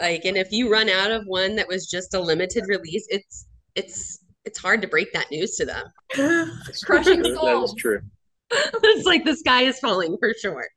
Like, 0.00 0.24
and 0.24 0.36
if 0.36 0.52
you 0.52 0.70
run 0.72 0.88
out 0.88 1.10
of 1.10 1.26
one 1.26 1.56
that 1.56 1.68
was 1.68 1.86
just 1.88 2.14
a 2.14 2.20
limited 2.20 2.64
release, 2.68 3.06
it's 3.10 3.46
it's 3.74 4.20
it's 4.44 4.58
hard 4.58 4.82
to 4.82 4.88
break 4.88 5.12
that 5.12 5.30
news 5.30 5.56
to 5.56 5.66
them. 5.66 5.86
Crushing 6.84 7.22
true. 7.22 7.34
That 7.34 7.62
is 7.64 7.74
true. 7.78 8.00
It's 8.50 9.06
like 9.06 9.24
the 9.24 9.34
sky 9.34 9.62
is 9.62 9.78
falling 9.78 10.16
for 10.18 10.32
sure. 10.40 10.68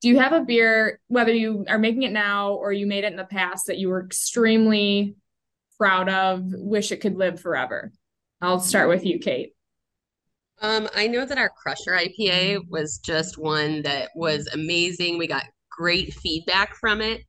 Do 0.00 0.08
you 0.08 0.18
have 0.18 0.32
a 0.32 0.42
beer, 0.42 1.00
whether 1.06 1.32
you 1.32 1.64
are 1.68 1.78
making 1.78 2.02
it 2.02 2.12
now 2.12 2.52
or 2.52 2.72
you 2.72 2.86
made 2.86 3.04
it 3.04 3.12
in 3.12 3.16
the 3.16 3.24
past, 3.24 3.66
that 3.66 3.78
you 3.78 3.88
were 3.88 4.04
extremely 4.04 5.16
proud 5.78 6.08
of, 6.08 6.42
wish 6.44 6.92
it 6.92 7.00
could 7.00 7.16
live 7.16 7.40
forever? 7.40 7.92
I'll 8.42 8.60
start 8.60 8.88
with 8.88 9.04
you, 9.06 9.18
Kate. 9.18 9.54
Um, 10.60 10.88
I 10.94 11.06
know 11.06 11.24
that 11.24 11.38
our 11.38 11.50
Crusher 11.50 11.92
IPA 11.92 12.68
was 12.68 12.98
just 12.98 13.38
one 13.38 13.82
that 13.82 14.10
was 14.14 14.48
amazing. 14.48 15.16
We 15.16 15.26
got 15.26 15.44
great 15.70 16.12
feedback 16.14 16.74
from 16.76 17.00
it, 17.00 17.22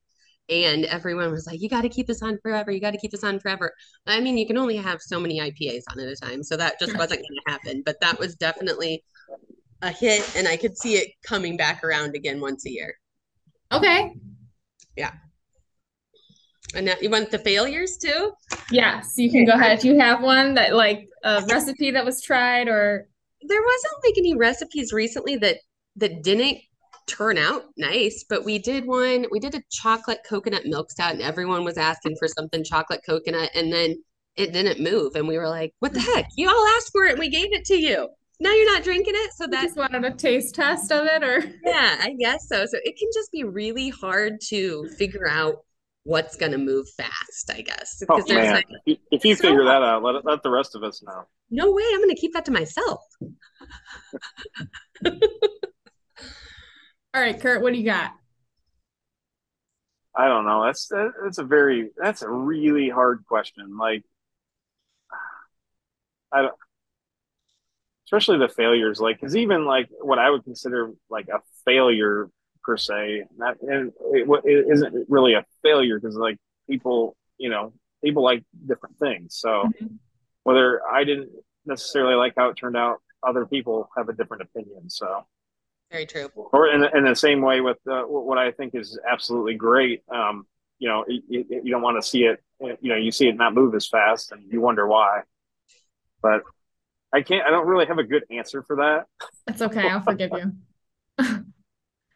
and 0.49 0.85
everyone 0.85 1.31
was 1.31 1.45
like, 1.47 1.61
"You 1.61 1.69
got 1.69 1.81
to 1.81 1.89
keep 1.89 2.07
this 2.07 2.21
on 2.21 2.39
forever. 2.41 2.71
You 2.71 2.81
got 2.81 2.91
to 2.91 2.97
keep 2.97 3.11
this 3.11 3.23
on 3.23 3.39
forever." 3.39 3.71
I 4.07 4.19
mean, 4.19 4.37
you 4.37 4.47
can 4.47 4.57
only 4.57 4.77
have 4.77 5.01
so 5.01 5.19
many 5.19 5.39
IPAs 5.39 5.83
on 5.91 5.99
at 5.99 6.07
a 6.07 6.15
time, 6.15 6.43
so 6.43 6.57
that 6.57 6.79
just 6.79 6.97
wasn't 6.97 7.21
going 7.21 7.39
to 7.45 7.51
happen. 7.51 7.83
But 7.85 8.01
that 8.01 8.19
was 8.19 8.35
definitely 8.35 9.03
a 9.81 9.91
hit, 9.91 10.35
and 10.35 10.47
I 10.47 10.57
could 10.57 10.77
see 10.77 10.95
it 10.95 11.11
coming 11.23 11.55
back 11.55 11.83
around 11.83 12.15
again 12.15 12.41
once 12.41 12.65
a 12.65 12.71
year. 12.71 12.95
Okay. 13.71 14.13
Yeah. 14.97 15.11
And 16.75 16.85
now 16.85 16.95
you 17.01 17.09
want 17.09 17.31
the 17.31 17.39
failures 17.39 17.97
too? 17.97 18.31
Yes, 18.71 19.13
you 19.15 19.31
can 19.31 19.45
go 19.45 19.53
ahead. 19.53 19.77
If 19.77 19.85
you 19.85 19.97
have 19.99 20.21
one 20.21 20.53
that 20.55 20.75
like 20.75 21.07
a 21.23 21.43
recipe 21.49 21.91
that 21.91 22.05
was 22.05 22.21
tried 22.21 22.67
or 22.67 23.07
There 23.41 23.61
wasn't 23.61 24.03
like 24.03 24.17
any 24.17 24.35
recipes 24.35 24.91
recently 24.91 25.37
that 25.37 25.57
that 25.95 26.23
didn't 26.23 26.57
turn 27.09 27.37
out 27.37 27.63
nice, 27.77 28.23
but 28.29 28.45
we 28.45 28.59
did 28.59 28.85
one, 28.85 29.25
we 29.31 29.39
did 29.39 29.55
a 29.55 29.63
chocolate 29.71 30.19
coconut 30.27 30.65
milk 30.65 30.91
stout 30.91 31.13
and 31.13 31.21
everyone 31.21 31.63
was 31.63 31.77
asking 31.77 32.15
for 32.17 32.27
something 32.27 32.63
chocolate 32.63 33.01
coconut 33.05 33.49
and 33.55 33.73
then 33.73 33.95
it 34.35 34.53
didn't 34.53 34.79
move 34.81 35.15
and 35.15 35.27
we 35.27 35.37
were 35.37 35.49
like, 35.49 35.73
"What 35.79 35.93
the 35.93 35.99
heck? 35.99 36.27
You 36.37 36.47
all 36.49 36.67
asked 36.77 36.91
for 36.93 37.05
it 37.05 37.11
and 37.11 37.19
we 37.19 37.29
gave 37.29 37.51
it 37.51 37.65
to 37.65 37.75
you. 37.75 38.07
Now 38.39 38.53
you're 38.53 38.71
not 38.73 38.83
drinking 38.83 39.15
it?" 39.15 39.31
So 39.33 39.45
you 39.45 39.51
that 39.51 39.63
just 39.63 39.75
wanted 39.77 40.05
a 40.05 40.11
taste 40.11 40.55
test 40.55 40.91
of 40.91 41.05
it 41.07 41.23
or 41.23 41.39
yeah, 41.65 41.97
I 41.99 42.15
guess 42.19 42.47
so. 42.47 42.65
So 42.65 42.77
it 42.83 42.95
can 42.97 43.09
just 43.13 43.31
be 43.31 43.43
really 43.43 43.89
hard 43.89 44.39
to 44.49 44.87
figure 44.97 45.27
out 45.27 45.55
what's 46.03 46.37
going 46.37 46.53
to 46.53 46.57
move 46.57 46.87
fast, 46.95 47.51
I 47.51 47.61
guess. 47.61 48.01
Oh 48.07 48.23
man, 48.29 48.53
like, 48.53 48.65
if 48.69 48.81
you- 48.85 48.97
if 49.11 49.25
you 49.25 49.35
so 49.35 49.41
figure 49.49 49.65
that 49.65 49.81
out, 49.83 50.03
let 50.03 50.23
let 50.23 50.41
the 50.43 50.49
rest 50.51 50.75
of 50.75 50.83
us 50.83 51.03
know. 51.03 51.23
no 51.49 51.71
way, 51.71 51.83
I'm 51.91 51.99
going 51.99 52.15
to 52.15 52.21
keep 52.21 52.33
that 52.33 52.45
to 52.45 52.51
myself. 52.51 53.01
all 57.13 57.21
right, 57.21 57.39
Curt, 57.39 57.61
what 57.61 57.73
do 57.73 57.79
you 57.79 57.85
got? 57.85 58.11
I 60.15 60.27
don't 60.27 60.45
know. 60.45 60.65
That's 60.65 60.87
that's 60.87 61.37
a 61.37 61.43
very 61.43 61.91
that's 61.97 62.21
a 62.21 62.29
really 62.29 62.89
hard 62.89 63.25
question. 63.27 63.77
Like, 63.77 64.03
I 66.31 66.41
don't, 66.41 66.55
especially 68.05 68.39
the 68.39 68.49
failures. 68.49 68.99
Like, 68.99 69.19
because 69.19 69.35
even 69.35 69.65
like 69.65 69.89
what 70.01 70.19
I 70.19 70.29
would 70.29 70.43
consider 70.43 70.91
like 71.09 71.27
a 71.29 71.41
failure 71.65 72.29
per 72.63 72.77
se, 72.77 73.25
not 73.37 73.61
and 73.61 73.91
it, 74.11 74.27
it 74.45 74.65
isn't 74.71 75.05
really 75.09 75.33
a 75.33 75.45
failure 75.63 75.99
because 75.99 76.15
like 76.15 76.37
people, 76.69 77.15
you 77.37 77.49
know, 77.49 77.73
people 78.03 78.23
like 78.23 78.43
different 78.67 78.97
things. 78.97 79.35
So 79.35 79.69
Mhm. 79.81 79.99
whether 80.43 80.81
I 80.87 81.03
didn't 81.03 81.31
necessarily 81.65 82.15
like 82.15 82.33
how 82.35 82.49
it 82.49 82.55
turned 82.55 82.77
out, 82.77 82.97
other 83.23 83.45
people 83.45 83.89
have 83.95 84.09
a 84.09 84.13
different 84.13 84.43
opinion. 84.43 84.89
So. 84.89 85.25
Very 85.91 86.05
true. 86.05 86.29
or 86.35 86.67
in, 86.67 86.85
in 86.95 87.05
the 87.05 87.15
same 87.15 87.41
way 87.41 87.61
with 87.61 87.77
uh, 87.89 88.03
what 88.03 88.37
I 88.37 88.51
think 88.51 88.75
is 88.75 88.99
absolutely 89.11 89.55
great. 89.55 90.03
Um, 90.13 90.45
you 90.77 90.87
know, 90.87 91.03
you, 91.07 91.45
you 91.49 91.71
don't 91.71 91.81
want 91.81 92.01
to 92.01 92.07
see 92.07 92.23
it. 92.25 92.41
You 92.59 92.77
know, 92.83 92.95
you 92.95 93.11
see 93.11 93.27
it 93.27 93.35
not 93.35 93.53
move 93.53 93.73
as 93.75 93.87
fast, 93.87 94.31
and 94.31 94.51
you 94.51 94.61
wonder 94.61 94.87
why. 94.87 95.21
But 96.21 96.43
I 97.11 97.21
can't. 97.21 97.45
I 97.45 97.49
don't 97.49 97.67
really 97.67 97.87
have 97.87 97.97
a 97.97 98.03
good 98.03 98.23
answer 98.29 98.61
for 98.63 98.77
that. 98.77 99.05
That's 99.47 99.61
okay, 99.63 99.89
I'll 99.89 100.01
forgive 100.01 100.31
you. 100.31 101.45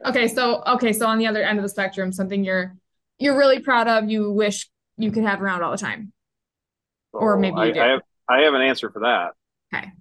Okay, 0.06 0.28
so 0.28 0.62
okay, 0.68 0.92
so 0.92 1.08
on 1.08 1.18
the 1.18 1.28
other 1.28 1.44
end 1.44 1.58
of 1.58 1.64
the 1.64 1.70
spectrum, 1.70 2.12
something 2.12 2.44
you're 2.44 2.76
you're 3.20 3.38
really 3.38 3.60
proud 3.60 3.88
of, 3.88 4.10
you 4.10 4.32
wish 4.32 4.70
you 4.98 5.12
could 5.12 5.24
have 5.24 5.42
around 5.42 5.64
all 5.64 5.72
the 5.72 5.78
time. 5.78 6.12
Or 7.14 7.36
So 7.36 7.40
maybe 7.40 7.56
I, 7.56 7.66
you 7.66 7.74
do. 7.74 7.80
I 7.80 7.88
have. 7.88 8.02
I 8.28 8.42
have 8.42 8.54
an 8.54 8.62
answer 8.62 8.90
for 8.90 9.00
that. 9.02 9.32
Okay. 9.74 9.92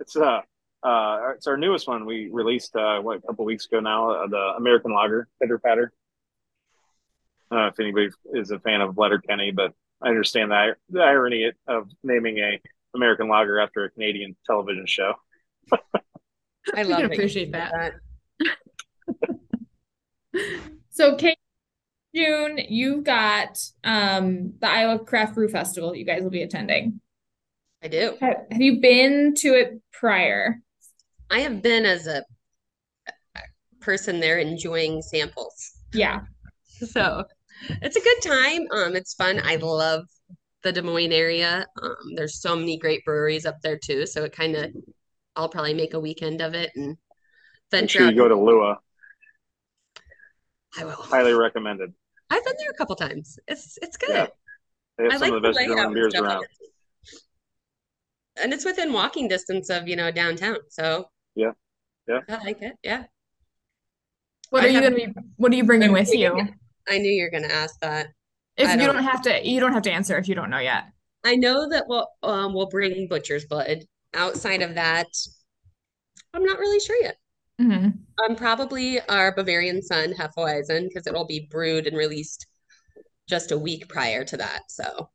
It's 0.00 0.16
uh. 0.16 0.40
Uh, 0.82 1.32
it's 1.34 1.46
our 1.46 1.56
newest 1.56 1.88
one. 1.88 2.06
We 2.06 2.28
released 2.30 2.76
uh, 2.76 3.00
what 3.00 3.18
a 3.18 3.22
couple 3.22 3.44
weeks 3.44 3.66
ago 3.66 3.80
now. 3.80 4.10
Uh, 4.10 4.26
the 4.28 4.54
American 4.56 4.92
Lager 4.92 5.28
Pitter 5.40 5.58
Patter. 5.58 5.92
I 7.50 7.68
if 7.68 7.80
anybody 7.80 8.10
is 8.34 8.50
a 8.50 8.58
fan 8.58 8.80
of 8.80 8.98
Letterkenny, 8.98 9.52
but 9.52 9.72
I 10.02 10.08
understand 10.08 10.50
the, 10.50 10.76
the 10.90 11.00
irony 11.00 11.50
of 11.66 11.88
naming 12.02 12.38
a 12.38 12.60
American 12.94 13.28
Lager 13.28 13.58
after 13.58 13.84
a 13.84 13.90
Canadian 13.90 14.36
television 14.46 14.86
show. 14.86 15.14
I 15.72 16.82
love 16.82 16.86
can 16.86 16.92
how 16.92 16.98
you 16.98 17.06
appreciate 17.06 17.52
did 17.52 17.54
that. 17.54 17.94
So 20.90 21.16
Kate, 21.16 21.38
June, 22.14 22.58
you've 22.68 23.04
got 23.04 23.58
um 23.84 24.54
the 24.60 24.68
Iowa 24.68 24.98
Craft 24.98 25.34
Brew 25.34 25.48
Festival 25.48 25.90
that 25.92 25.98
you 25.98 26.04
guys 26.04 26.22
will 26.22 26.30
be 26.30 26.42
attending. 26.42 27.00
I 27.82 27.88
do. 27.88 28.16
Have, 28.20 28.36
have 28.50 28.60
you 28.60 28.80
been 28.80 29.34
to 29.38 29.48
it 29.48 29.80
prior? 29.92 30.60
I 31.30 31.40
have 31.40 31.62
been 31.62 31.84
as 31.84 32.06
a 32.06 32.24
person 33.80 34.20
there 34.20 34.38
enjoying 34.38 35.02
samples. 35.02 35.72
Yeah. 35.92 36.20
So 36.92 37.24
it's 37.80 37.96
a 37.96 38.00
good 38.00 38.20
time. 38.22 38.66
Um, 38.70 38.96
it's 38.96 39.14
fun. 39.14 39.40
I 39.42 39.56
love 39.56 40.04
the 40.62 40.72
Des 40.72 40.82
Moines 40.82 41.10
area. 41.10 41.64
Um, 41.82 41.96
there's 42.14 42.38
so 42.42 42.54
many 42.54 42.76
great 42.76 43.02
breweries 43.06 43.46
up 43.46 43.56
there 43.62 43.78
too. 43.78 44.04
So 44.04 44.24
it 44.24 44.32
kind 44.32 44.56
of, 44.56 44.74
I'll 45.36 45.48
probably 45.48 45.72
make 45.72 45.94
a 45.94 46.00
weekend 46.00 46.42
of 46.42 46.52
it 46.52 46.72
and 46.76 46.88
Make 46.88 46.98
venture 47.70 47.98
sure 48.00 48.10
you 48.10 48.14
go 48.14 48.28
to 48.28 48.36
Lua. 48.36 48.78
I 50.78 50.84
will. 50.84 50.92
Highly 50.92 51.32
recommended. 51.32 51.94
I've 52.28 52.44
been 52.44 52.54
there 52.58 52.70
a 52.70 52.74
couple 52.74 52.96
times. 52.96 53.38
It's 53.48 53.78
it's 53.80 53.96
good. 53.96 54.10
Yeah. 54.10 54.26
They 54.98 55.04
have 55.04 55.14
I 55.14 55.18
some 55.18 55.30
like 55.30 55.32
of 55.32 55.42
the 55.42 55.48
the 55.48 55.48
best 55.48 55.56
layout 55.56 55.76
German 55.78 55.94
beers 55.94 56.14
around. 56.14 56.42
it. 56.42 56.50
And 58.42 58.52
it's 58.52 58.64
within 58.64 58.92
walking 58.92 59.28
distance 59.28 59.70
of, 59.70 59.88
you 59.88 59.96
know, 59.96 60.10
downtown. 60.10 60.58
So 60.68 61.08
Yeah. 61.36 61.52
Yeah. 62.08 62.20
I 62.28 62.42
like 62.44 62.60
it. 62.62 62.74
Yeah. 62.82 63.04
What 64.50 64.64
I 64.64 64.66
are 64.66 64.70
you 64.70 64.80
gonna 64.80 64.94
be 64.96 65.08
what 65.36 65.52
are 65.52 65.56
you 65.56 65.64
bringing 65.64 65.92
with 65.92 66.12
you? 66.14 66.48
I 66.88 66.98
knew 66.98 67.10
you 67.10 67.24
were 67.24 67.30
going 67.30 67.48
to 67.48 67.54
ask 67.54 67.78
that. 67.80 68.08
If 68.56 68.68
I 68.68 68.74
you 68.74 68.78
don't- 68.86 68.94
don't 68.94 69.04
have 69.04 69.22
to 69.22 69.46
you 69.46 69.58
don't 69.60 69.72
have 69.72 69.82
to 69.82 69.90
answer 69.92 70.16
if 70.18 70.28
you 70.28 70.34
don't 70.34 70.50
know 70.50 70.58
yet. 70.60 70.84
I 71.24 71.34
know 71.34 71.68
that 71.68 71.84
we'll 71.88 72.08
um 72.22 72.54
we'll 72.54 72.68
bring 72.68 73.08
butcher's 73.08 73.44
blood. 73.44 73.84
Outside 74.14 74.62
of 74.62 74.74
that, 74.76 75.08
I'm 76.32 76.44
not 76.44 76.58
really 76.58 76.80
sure 76.80 76.96
yet. 77.02 77.16
hmm 77.58 77.88
Um, 78.24 78.36
probably 78.36 79.00
our 79.08 79.34
Bavarian 79.34 79.82
Sun 79.82 80.14
Hefeweizen 80.14 80.88
because 80.88 81.06
it'll 81.06 81.26
be 81.26 81.48
brewed 81.50 81.86
and 81.86 81.96
released 81.96 82.46
just 83.28 83.50
a 83.50 83.58
week 83.58 83.88
prior 83.88 84.24
to 84.24 84.36
that. 84.36 84.62
So 84.68 85.10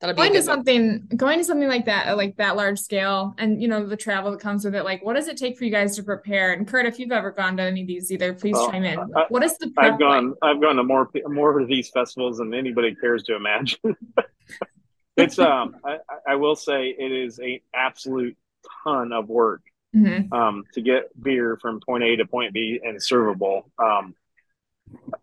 That'll 0.00 0.14
be 0.14 0.18
going 0.22 0.32
to 0.32 0.38
a 0.38 0.42
good 0.42 0.48
one. 0.48 0.56
something 0.58 1.08
going 1.16 1.38
to 1.38 1.44
something 1.44 1.68
like 1.68 1.86
that, 1.86 2.08
uh, 2.08 2.16
like 2.16 2.36
that 2.36 2.54
large 2.56 2.78
scale, 2.78 3.34
and 3.38 3.60
you 3.60 3.66
know 3.66 3.84
the 3.84 3.96
travel 3.96 4.30
that 4.30 4.38
comes 4.40 4.64
with 4.64 4.76
it. 4.76 4.84
Like, 4.84 5.04
what 5.04 5.14
does 5.16 5.26
it 5.26 5.36
take 5.36 5.58
for 5.58 5.64
you 5.64 5.72
guys 5.72 5.96
to 5.96 6.04
prepare? 6.04 6.52
And 6.52 6.68
Curt, 6.68 6.86
if 6.86 7.00
you've 7.00 7.10
ever 7.10 7.32
gone 7.32 7.56
to 7.56 7.64
any 7.64 7.80
of 7.82 7.88
these, 7.88 8.12
either 8.12 8.32
please 8.32 8.54
Well, 8.54 8.70
chime 8.70 8.84
in. 8.84 8.98
I- 9.16 9.26
What 9.28 9.42
is 9.42 9.58
the 9.58 9.70
prep 9.70 9.84
I've 9.86 9.90
like? 9.92 9.98
gone 10.00 10.34
I've 10.42 10.60
gone 10.60 10.76
to 10.76 10.84
more 10.84 11.10
more 11.26 11.58
of 11.60 11.66
these 11.66 11.90
festivals 11.90 12.38
than 12.38 12.54
anybody 12.54 12.94
cares 12.94 13.24
to 13.24 13.34
imagine. 13.34 13.78
it's 15.16 15.38
um 15.40 15.74
I, 15.84 15.98
I 16.28 16.34
will 16.36 16.54
say 16.54 16.94
it 16.96 17.10
is 17.12 17.40
a 17.40 17.60
absolute 17.74 18.36
ton 18.84 19.12
of 19.12 19.28
work 19.28 19.62
Mhm. 19.96 20.30
um 20.32 20.64
to 20.74 20.82
get 20.82 21.10
beer 21.20 21.56
from 21.60 21.80
point 21.80 22.04
A 22.04 22.14
to 22.16 22.26
point 22.26 22.52
B 22.52 22.78
and 22.84 22.98
servable. 22.98 23.64
Um 23.82 24.14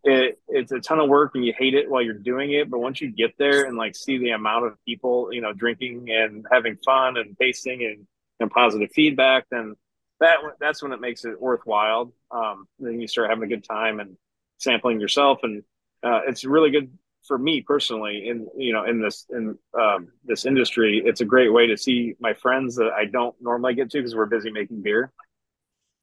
it 0.03 0.39
it's 0.47 0.71
a 0.71 0.79
ton 0.79 0.99
of 0.99 1.09
work 1.09 1.31
and 1.35 1.45
you 1.45 1.53
hate 1.57 1.73
it 1.73 1.89
while 1.89 2.01
you're 2.01 2.13
doing 2.13 2.51
it, 2.51 2.69
but 2.69 2.79
once 2.79 3.01
you 3.01 3.11
get 3.11 3.37
there 3.37 3.65
and 3.65 3.77
like 3.77 3.95
see 3.95 4.17
the 4.17 4.31
amount 4.31 4.65
of 4.65 4.77
people, 4.85 5.33
you 5.33 5.41
know, 5.41 5.53
drinking 5.53 6.09
and 6.11 6.45
having 6.51 6.77
fun 6.85 7.17
and 7.17 7.37
tasting 7.39 7.83
and, 7.83 8.05
and 8.39 8.51
positive 8.51 8.91
feedback, 8.91 9.45
then 9.49 9.75
that 10.19 10.37
that's 10.59 10.81
when 10.81 10.91
it 10.91 11.01
makes 11.01 11.25
it 11.25 11.41
worthwhile. 11.41 12.13
Um, 12.31 12.67
then 12.79 12.99
you 12.99 13.07
start 13.07 13.29
having 13.29 13.43
a 13.43 13.47
good 13.47 13.63
time 13.63 13.99
and 13.99 14.15
sampling 14.57 14.99
yourself, 14.99 15.39
and 15.43 15.63
uh, 16.03 16.21
it's 16.27 16.45
really 16.45 16.71
good 16.71 16.91
for 17.23 17.37
me 17.37 17.61
personally. 17.61 18.27
In 18.27 18.47
you 18.57 18.73
know, 18.73 18.85
in 18.85 19.01
this 19.01 19.25
in 19.29 19.57
um, 19.79 20.09
this 20.23 20.45
industry, 20.45 21.01
it's 21.03 21.21
a 21.21 21.25
great 21.25 21.51
way 21.51 21.67
to 21.67 21.77
see 21.77 22.15
my 22.19 22.33
friends 22.33 22.75
that 22.75 22.91
I 22.93 23.05
don't 23.05 23.35
normally 23.41 23.75
get 23.75 23.89
to 23.91 23.97
because 23.97 24.15
we're 24.15 24.25
busy 24.27 24.51
making 24.51 24.81
beer. 24.81 25.11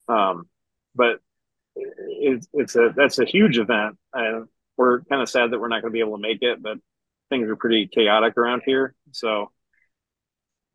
Um, 0.08 0.48
but 0.94 1.20
it's 1.74 2.48
it's 2.52 2.76
a 2.76 2.92
that's 2.96 3.18
a 3.18 3.24
huge 3.24 3.58
event, 3.58 3.96
and 4.12 4.48
we're 4.76 5.02
kind 5.02 5.22
of 5.22 5.28
sad 5.28 5.50
that 5.50 5.58
we're 5.60 5.68
not 5.68 5.82
going 5.82 5.90
to 5.90 5.94
be 5.94 6.00
able 6.00 6.16
to 6.16 6.22
make 6.22 6.42
it. 6.42 6.62
But 6.62 6.78
things 7.30 7.48
are 7.48 7.56
pretty 7.56 7.86
chaotic 7.86 8.36
around 8.36 8.62
here, 8.66 8.94
so 9.12 9.50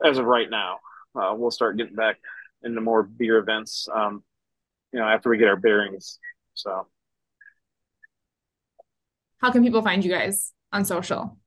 as 0.04 0.18
of 0.18 0.26
right 0.26 0.50
now, 0.50 0.78
uh, 1.16 1.34
we'll 1.36 1.52
start 1.52 1.78
getting 1.78 1.96
back 1.96 2.18
into 2.64 2.82
more 2.82 3.04
beer 3.04 3.38
events. 3.38 3.88
Um, 3.94 4.24
you 4.92 5.00
know, 5.00 5.06
after 5.06 5.30
we 5.30 5.38
get 5.38 5.48
our 5.48 5.56
bearings. 5.56 6.20
So 6.54 6.88
How 9.40 9.52
can 9.52 9.64
people 9.64 9.82
find 9.82 10.04
you 10.04 10.12
guys 10.12 10.54
on 10.72 10.86
social? 10.86 11.38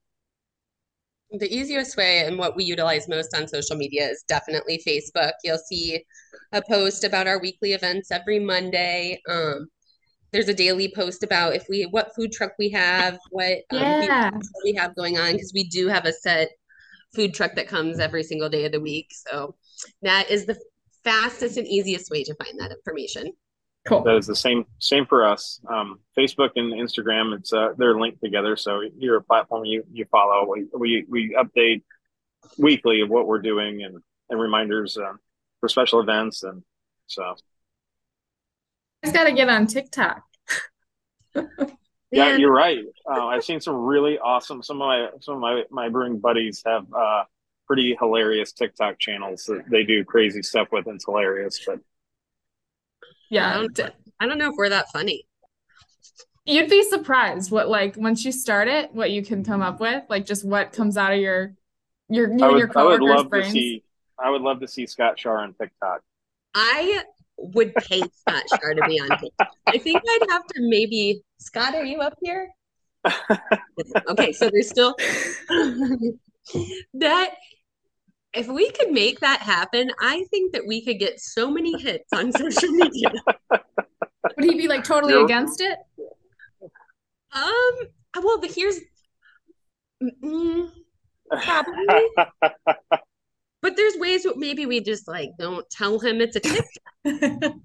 The 1.32 1.54
easiest 1.54 1.96
way 1.96 2.24
and 2.26 2.38
what 2.38 2.56
we 2.56 2.64
utilize 2.64 3.08
most 3.08 3.36
on 3.36 3.46
social 3.46 3.76
media 3.76 4.08
is 4.08 4.24
definitely 4.26 4.82
Facebook. 4.86 5.32
You'll 5.44 5.58
see 5.58 6.04
a 6.52 6.60
post 6.60 7.04
about 7.04 7.28
our 7.28 7.40
weekly 7.40 7.72
events 7.72 8.10
every 8.10 8.40
Monday. 8.40 9.20
Um, 9.28 9.68
there's 10.32 10.48
a 10.48 10.54
daily 10.54 10.92
post 10.94 11.22
about 11.22 11.54
if 11.54 11.66
we 11.68 11.84
what 11.84 12.14
food 12.16 12.32
truck 12.32 12.52
we 12.58 12.70
have, 12.70 13.18
what 13.30 13.58
um, 13.70 14.00
we 14.64 14.74
have 14.74 14.94
going 14.96 15.18
on 15.18 15.32
because 15.32 15.52
we 15.54 15.64
do 15.64 15.88
have 15.88 16.04
a 16.04 16.12
set 16.12 16.50
food 17.14 17.34
truck 17.34 17.54
that 17.54 17.68
comes 17.68 17.98
every 17.98 18.22
single 18.22 18.48
day 18.48 18.64
of 18.64 18.72
the 18.72 18.80
week. 18.80 19.12
So 19.28 19.54
that 20.02 20.30
is 20.30 20.46
the 20.46 20.58
fastest 21.04 21.56
and 21.56 21.66
easiest 21.66 22.10
way 22.10 22.24
to 22.24 22.34
find 22.34 22.58
that 22.58 22.72
information. 22.72 23.32
Cool. 23.86 24.02
that 24.02 24.16
is 24.16 24.26
the 24.26 24.36
same 24.36 24.66
same 24.78 25.06
for 25.06 25.26
us. 25.26 25.60
Um, 25.68 26.00
Facebook 26.16 26.50
and 26.56 26.72
Instagram, 26.72 27.34
it's 27.36 27.52
uh, 27.52 27.70
they're 27.78 27.98
linked 27.98 28.22
together. 28.22 28.56
So 28.56 28.82
you're 28.98 29.16
a 29.16 29.22
platform 29.22 29.64
you 29.64 29.84
you 29.90 30.04
follow. 30.10 30.46
We 30.46 30.66
we, 30.74 31.06
we 31.08 31.34
update 31.34 31.82
weekly 32.58 33.00
of 33.00 33.08
what 33.08 33.26
we're 33.26 33.40
doing 33.40 33.82
and 33.82 34.02
and 34.28 34.40
reminders 34.40 34.96
um, 34.98 35.18
for 35.60 35.68
special 35.68 36.00
events 36.00 36.42
and 36.42 36.62
so 37.06 37.34
You 39.02 39.10
guys 39.10 39.12
got 39.12 39.24
to 39.24 39.32
get 39.32 39.48
on 39.48 39.66
TikTok. 39.66 40.22
yeah, 42.12 42.36
you're 42.36 42.52
right. 42.54 42.84
Uh, 43.10 43.26
I've 43.26 43.44
seen 43.44 43.60
some 43.60 43.76
really 43.76 44.18
awesome. 44.18 44.62
Some 44.62 44.80
of 44.80 44.86
my 44.86 45.08
some 45.20 45.34
of 45.36 45.40
my 45.40 45.64
my 45.70 45.88
brewing 45.88 46.20
buddies 46.20 46.62
have 46.66 46.86
uh, 46.92 47.24
pretty 47.66 47.96
hilarious 47.98 48.52
TikTok 48.52 48.98
channels 48.98 49.44
that 49.44 49.62
they 49.70 49.84
do 49.84 50.04
crazy 50.04 50.42
stuff 50.42 50.68
with. 50.70 50.86
And 50.86 50.96
it's 50.96 51.04
hilarious, 51.04 51.60
but 51.66 51.80
I 53.30 53.34
Yeah. 53.34 53.54
don't, 53.54 53.80
I 54.20 54.26
don't 54.26 54.38
know 54.38 54.50
if 54.50 54.54
we're 54.56 54.68
that 54.70 54.90
funny. 54.92 55.26
You'd 56.46 56.70
be 56.70 56.82
surprised 56.82 57.50
what 57.50 57.68
like 57.68 57.96
once 57.96 58.24
you 58.24 58.32
start 58.32 58.66
it, 58.66 58.92
what 58.92 59.10
you 59.10 59.22
can 59.24 59.44
come 59.44 59.62
up 59.62 59.78
with, 59.78 60.02
like 60.08 60.26
just 60.26 60.44
what 60.44 60.72
comes 60.72 60.96
out 60.96 61.12
of 61.12 61.20
your 61.20 61.54
your 62.08 62.28
you 62.28 62.44
I 62.44 62.48
and 62.48 62.52
would 62.52 62.58
your 62.58 62.70
I 62.76 62.84
would 62.84 63.00
coworkers' 63.00 63.08
love 63.24 63.30
to 63.30 63.50
see 63.50 63.84
I 64.18 64.30
would 64.30 64.42
love 64.42 64.60
to 64.60 64.68
see 64.68 64.86
Scott 64.86 65.18
Shar 65.18 65.38
on 65.38 65.54
TikTok. 65.54 66.00
I 66.54 67.04
would 67.36 67.74
pay 67.76 68.00
Scott 68.00 68.42
Shar 68.48 68.74
to 68.74 68.82
be 68.82 68.98
on 69.00 69.08
TikTok. 69.08 69.54
I 69.68 69.78
think 69.78 70.02
I'd 70.06 70.26
have 70.30 70.46
to 70.46 70.54
maybe 70.58 71.22
Scott, 71.38 71.74
are 71.74 71.84
you 71.84 72.00
up 72.00 72.14
here? 72.22 72.50
Okay, 74.08 74.32
so 74.32 74.50
there's 74.52 74.68
still 74.68 74.94
that 76.94 77.34
if 78.32 78.46
we 78.48 78.70
could 78.70 78.90
make 78.92 79.20
that 79.20 79.40
happen, 79.40 79.90
I 80.00 80.24
think 80.30 80.52
that 80.52 80.66
we 80.66 80.84
could 80.84 80.98
get 80.98 81.20
so 81.20 81.50
many 81.50 81.80
hits 81.80 82.12
on 82.12 82.32
social 82.32 82.70
media. 82.70 83.08
Would 83.50 84.44
he 84.44 84.56
be 84.56 84.68
like 84.68 84.84
totally 84.84 85.12
You're- 85.14 85.24
against 85.24 85.60
it? 85.60 85.78
Um, 87.32 88.22
well, 88.22 88.40
but 88.40 88.50
here's 88.50 88.80
mm, 90.02 90.70
probably, 91.30 92.08
but 93.62 93.76
there's 93.76 93.96
ways 93.98 94.24
that 94.24 94.36
maybe 94.36 94.66
we 94.66 94.80
just 94.80 95.06
like 95.06 95.30
don't 95.38 95.68
tell 95.70 96.00
him 96.00 96.20
it's 96.20 96.36
a 96.36 96.40
TikTok. 96.40 96.64
The 97.04 97.52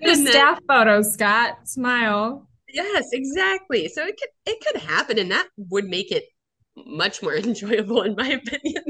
And 0.00 0.26
then- 0.26 0.26
staff 0.26 0.60
photos, 0.66 1.12
Scott. 1.14 1.68
Smile. 1.68 2.48
Yes, 2.68 3.08
exactly. 3.12 3.88
So 3.88 4.02
it 4.04 4.18
could 4.18 4.30
it 4.46 4.64
could 4.64 4.80
happen, 4.80 5.18
and 5.18 5.30
that 5.30 5.46
would 5.56 5.84
make 5.84 6.10
it 6.10 6.24
much 6.76 7.22
more 7.22 7.34
enjoyable, 7.36 8.02
in 8.02 8.14
my 8.16 8.28
opinion. 8.28 8.84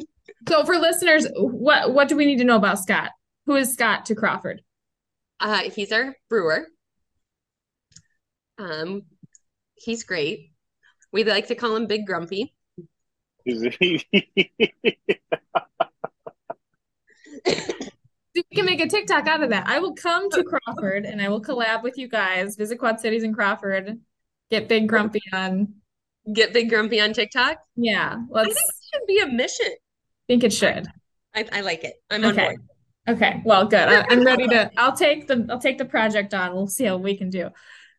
So 0.49 0.65
for 0.65 0.77
listeners, 0.77 1.27
what 1.37 1.93
what 1.95 2.09
do 2.09 2.17
we 2.17 2.27
need 2.27 2.39
to 2.39 2.45
know 2.45 2.57
about 2.57 2.79
Scott? 2.79 3.11
Who 3.47 3.57
is 3.57 3.73
Scott 3.73 4.07
to 4.07 4.15
Crawford? 4.15 4.63
Uh, 5.41 5.71
he's 5.71 5.93
our 5.93 6.15
brewer. 6.29 6.67
Um, 8.59 9.03
he's 9.75 10.05
great. 10.05 10.53
We 11.13 11.25
like 11.25 11.49
to 11.49 11.55
call 11.55 11.77
him 11.77 11.87
Big 11.87 12.07
Grumpy. 12.07 12.55
We 18.35 18.43
can 18.53 18.67
make 18.67 18.81
a 18.81 18.89
TikTok 18.89 19.29
out 19.29 19.43
of 19.43 19.51
that. 19.51 19.69
I 19.69 19.79
will 19.79 19.95
come 19.95 20.29
to 20.31 20.43
Crawford 20.43 21.05
and 21.05 21.23
I 21.23 21.29
will 21.29 21.43
collab 21.43 21.83
with 21.83 21.99
you 21.99 22.09
guys. 22.09 22.57
Visit 22.57 22.79
Quad 22.79 22.99
Cities 22.99 23.23
in 23.23 23.33
Crawford. 23.33 24.01
Get 24.51 24.69
Big 24.69 24.89
Grumpy 24.89 25.21
on. 25.33 25.75
Get 26.33 26.53
Big 26.53 26.71
Grumpy 26.71 27.01
on 27.01 27.13
TikTok. 27.13 27.59
Yeah, 27.77 28.17
I 28.17 28.25
let's 28.31 28.55
think 28.55 28.59
it 28.59 28.75
should 28.93 29.07
be 29.07 29.19
a 29.21 29.27
mission. 29.27 29.67
I 29.67 30.27
think 30.29 30.45
it 30.45 30.53
should. 30.53 30.87
I, 31.35 31.47
I 31.53 31.61
like 31.61 31.85
it. 31.85 31.95
I'm 32.11 32.25
on 32.25 32.33
Okay. 32.33 32.45
board. 32.45 32.57
Okay, 33.07 33.43
well, 33.45 33.67
good. 33.67 33.87
I, 33.87 34.07
I'm 34.09 34.25
ready 34.25 34.49
to. 34.49 34.71
I'll 34.79 34.97
take 34.97 35.27
the. 35.27 35.47
I'll 35.51 35.59
take 35.59 35.77
the 35.77 35.85
project 35.85 36.33
on. 36.33 36.55
We'll 36.55 36.67
see 36.67 36.85
how 36.85 36.97
we 36.97 37.17
can 37.17 37.29
do. 37.29 37.51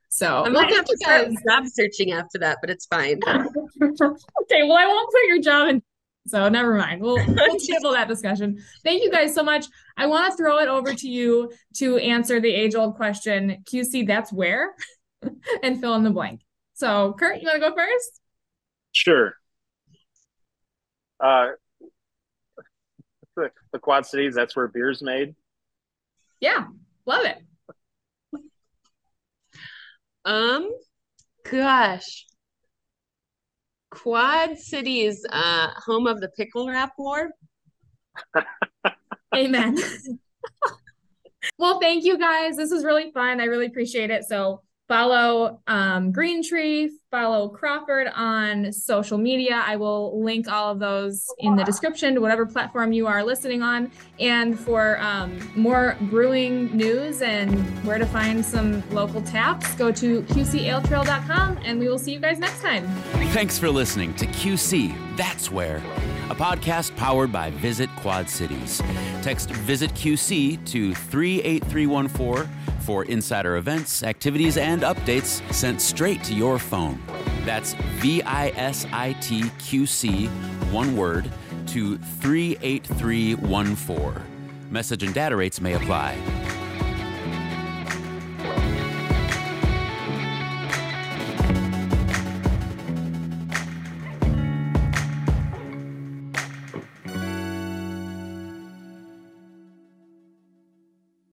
So, 0.09 0.45
I 0.45 0.49
might 0.49 0.73
have 0.73 0.85
to 0.85 0.97
start 0.97 1.27
job 1.47 1.65
searching 1.67 2.13
after 2.13 2.39
that, 2.39 2.59
but 2.61 2.69
it's 2.69 2.85
fine. 2.85 3.19
Okay, 3.27 4.63
well, 4.63 4.77
I 4.77 4.85
won't 4.85 5.11
put 5.11 5.27
your 5.27 5.41
job 5.41 5.67
in. 5.69 5.83
So 6.27 6.49
never 6.49 6.75
mind. 6.75 7.01
We'll 7.01 7.15
we'll 7.27 7.59
table 7.59 7.91
that 7.91 8.07
discussion. 8.07 8.57
Thank 8.83 9.03
you 9.03 9.11
guys 9.11 9.33
so 9.33 9.43
much. 9.43 9.65
I 9.97 10.07
want 10.07 10.31
to 10.31 10.37
throw 10.37 10.59
it 10.59 10.67
over 10.67 10.93
to 10.93 11.07
you 11.07 11.51
to 11.77 11.97
answer 11.97 12.39
the 12.39 12.51
age-old 12.51 12.95
question. 12.95 13.63
QC, 13.65 14.07
that's 14.07 14.31
where, 14.33 14.73
and 15.63 15.79
fill 15.79 15.95
in 15.95 16.03
the 16.03 16.11
blank. 16.11 16.41
So, 16.75 17.13
Curt, 17.17 17.41
you 17.41 17.47
want 17.47 17.63
to 17.63 17.69
go 17.69 17.75
first? 17.75 18.19
Sure. 18.91 19.33
Uh, 21.21 21.51
the, 23.37 23.49
the 23.71 23.79
Quad 23.79 24.05
Cities, 24.05 24.35
that's 24.35 24.57
where 24.57 24.67
beer's 24.67 25.01
made. 25.01 25.35
Yeah, 26.41 26.65
love 27.05 27.25
it. 27.25 27.37
Um, 30.25 30.69
gosh. 31.49 32.25
Quad 33.89 34.57
Cities, 34.57 35.25
uh, 35.29 35.69
home 35.85 36.07
of 36.07 36.19
the 36.19 36.27
pickle 36.29 36.67
wrap 36.67 36.91
war. 36.97 37.29
Amen. 39.35 39.77
well, 41.57 41.79
thank 41.79 42.03
you 42.03 42.17
guys. 42.17 42.57
This 42.57 42.71
was 42.71 42.83
really 42.83 43.11
fun. 43.13 43.39
I 43.39 43.45
really 43.45 43.67
appreciate 43.67 44.09
it. 44.09 44.25
So 44.25 44.61
follow 44.87 45.59
um, 45.67 46.11
Green 46.11 46.43
Tree, 46.43 46.91
follow 47.09 47.49
Crawford 47.49 48.07
on 48.15 48.71
social 48.71 49.17
media. 49.17 49.63
I 49.65 49.77
will 49.77 50.21
link 50.23 50.47
all 50.47 50.71
of 50.71 50.79
those 50.79 51.25
in 51.39 51.55
the 51.55 51.63
description 51.63 52.13
to 52.15 52.21
whatever 52.21 52.45
platform 52.45 52.91
you 52.93 53.07
are 53.07 53.23
listening 53.23 53.61
on. 53.61 53.91
And 54.19 54.59
for 54.59 54.99
um, 54.99 55.37
more 55.55 55.97
brewing 56.01 56.75
news 56.75 57.21
and 57.21 57.57
where 57.85 57.97
to 57.97 58.05
find 58.05 58.45
some 58.45 58.87
local 58.91 59.21
taps, 59.21 59.73
go 59.75 59.91
to 59.91 60.21
qcaletrail.com 60.23 61.59
and 61.63 61.79
we 61.79 61.87
will 61.87 61.99
see 61.99 62.13
you 62.13 62.19
guys 62.19 62.39
next 62.39 62.61
time. 62.61 62.87
Thanks 63.31 63.57
for 63.57 63.69
listening 63.69 64.13
to 64.15 64.27
QC 64.27 64.95
That's 65.17 65.51
Where, 65.51 65.77
a 66.29 66.35
podcast 66.35 66.95
powered 66.95 67.31
by 67.31 67.49
Visit 67.51 67.89
Quad 67.97 68.29
Cities. 68.29 68.81
Text 69.21 69.49
Visit 69.49 69.91
QC 69.91 70.63
to 70.67 70.93
38314 70.93 72.49
for 72.85 73.03
insider 73.05 73.55
events, 73.57 74.03
activities, 74.03 74.57
and 74.57 74.83
updates 74.83 75.41
sent 75.51 75.81
straight 75.81 76.23
to 76.23 76.35
your 76.35 76.59
phone. 76.59 77.01
That's 77.43 77.73
V 77.99 78.21
I 78.21 78.49
S 78.49 78.85
I 78.91 79.13
T 79.13 79.49
Q 79.59 79.85
C, 79.85 80.27
one 80.71 80.95
word, 80.95 81.29
to 81.67 81.97
38314. 81.97 84.21
Message 84.69 85.03
and 85.03 85.13
data 85.13 85.35
rates 85.35 85.59
may 85.59 85.73
apply. 85.73 86.44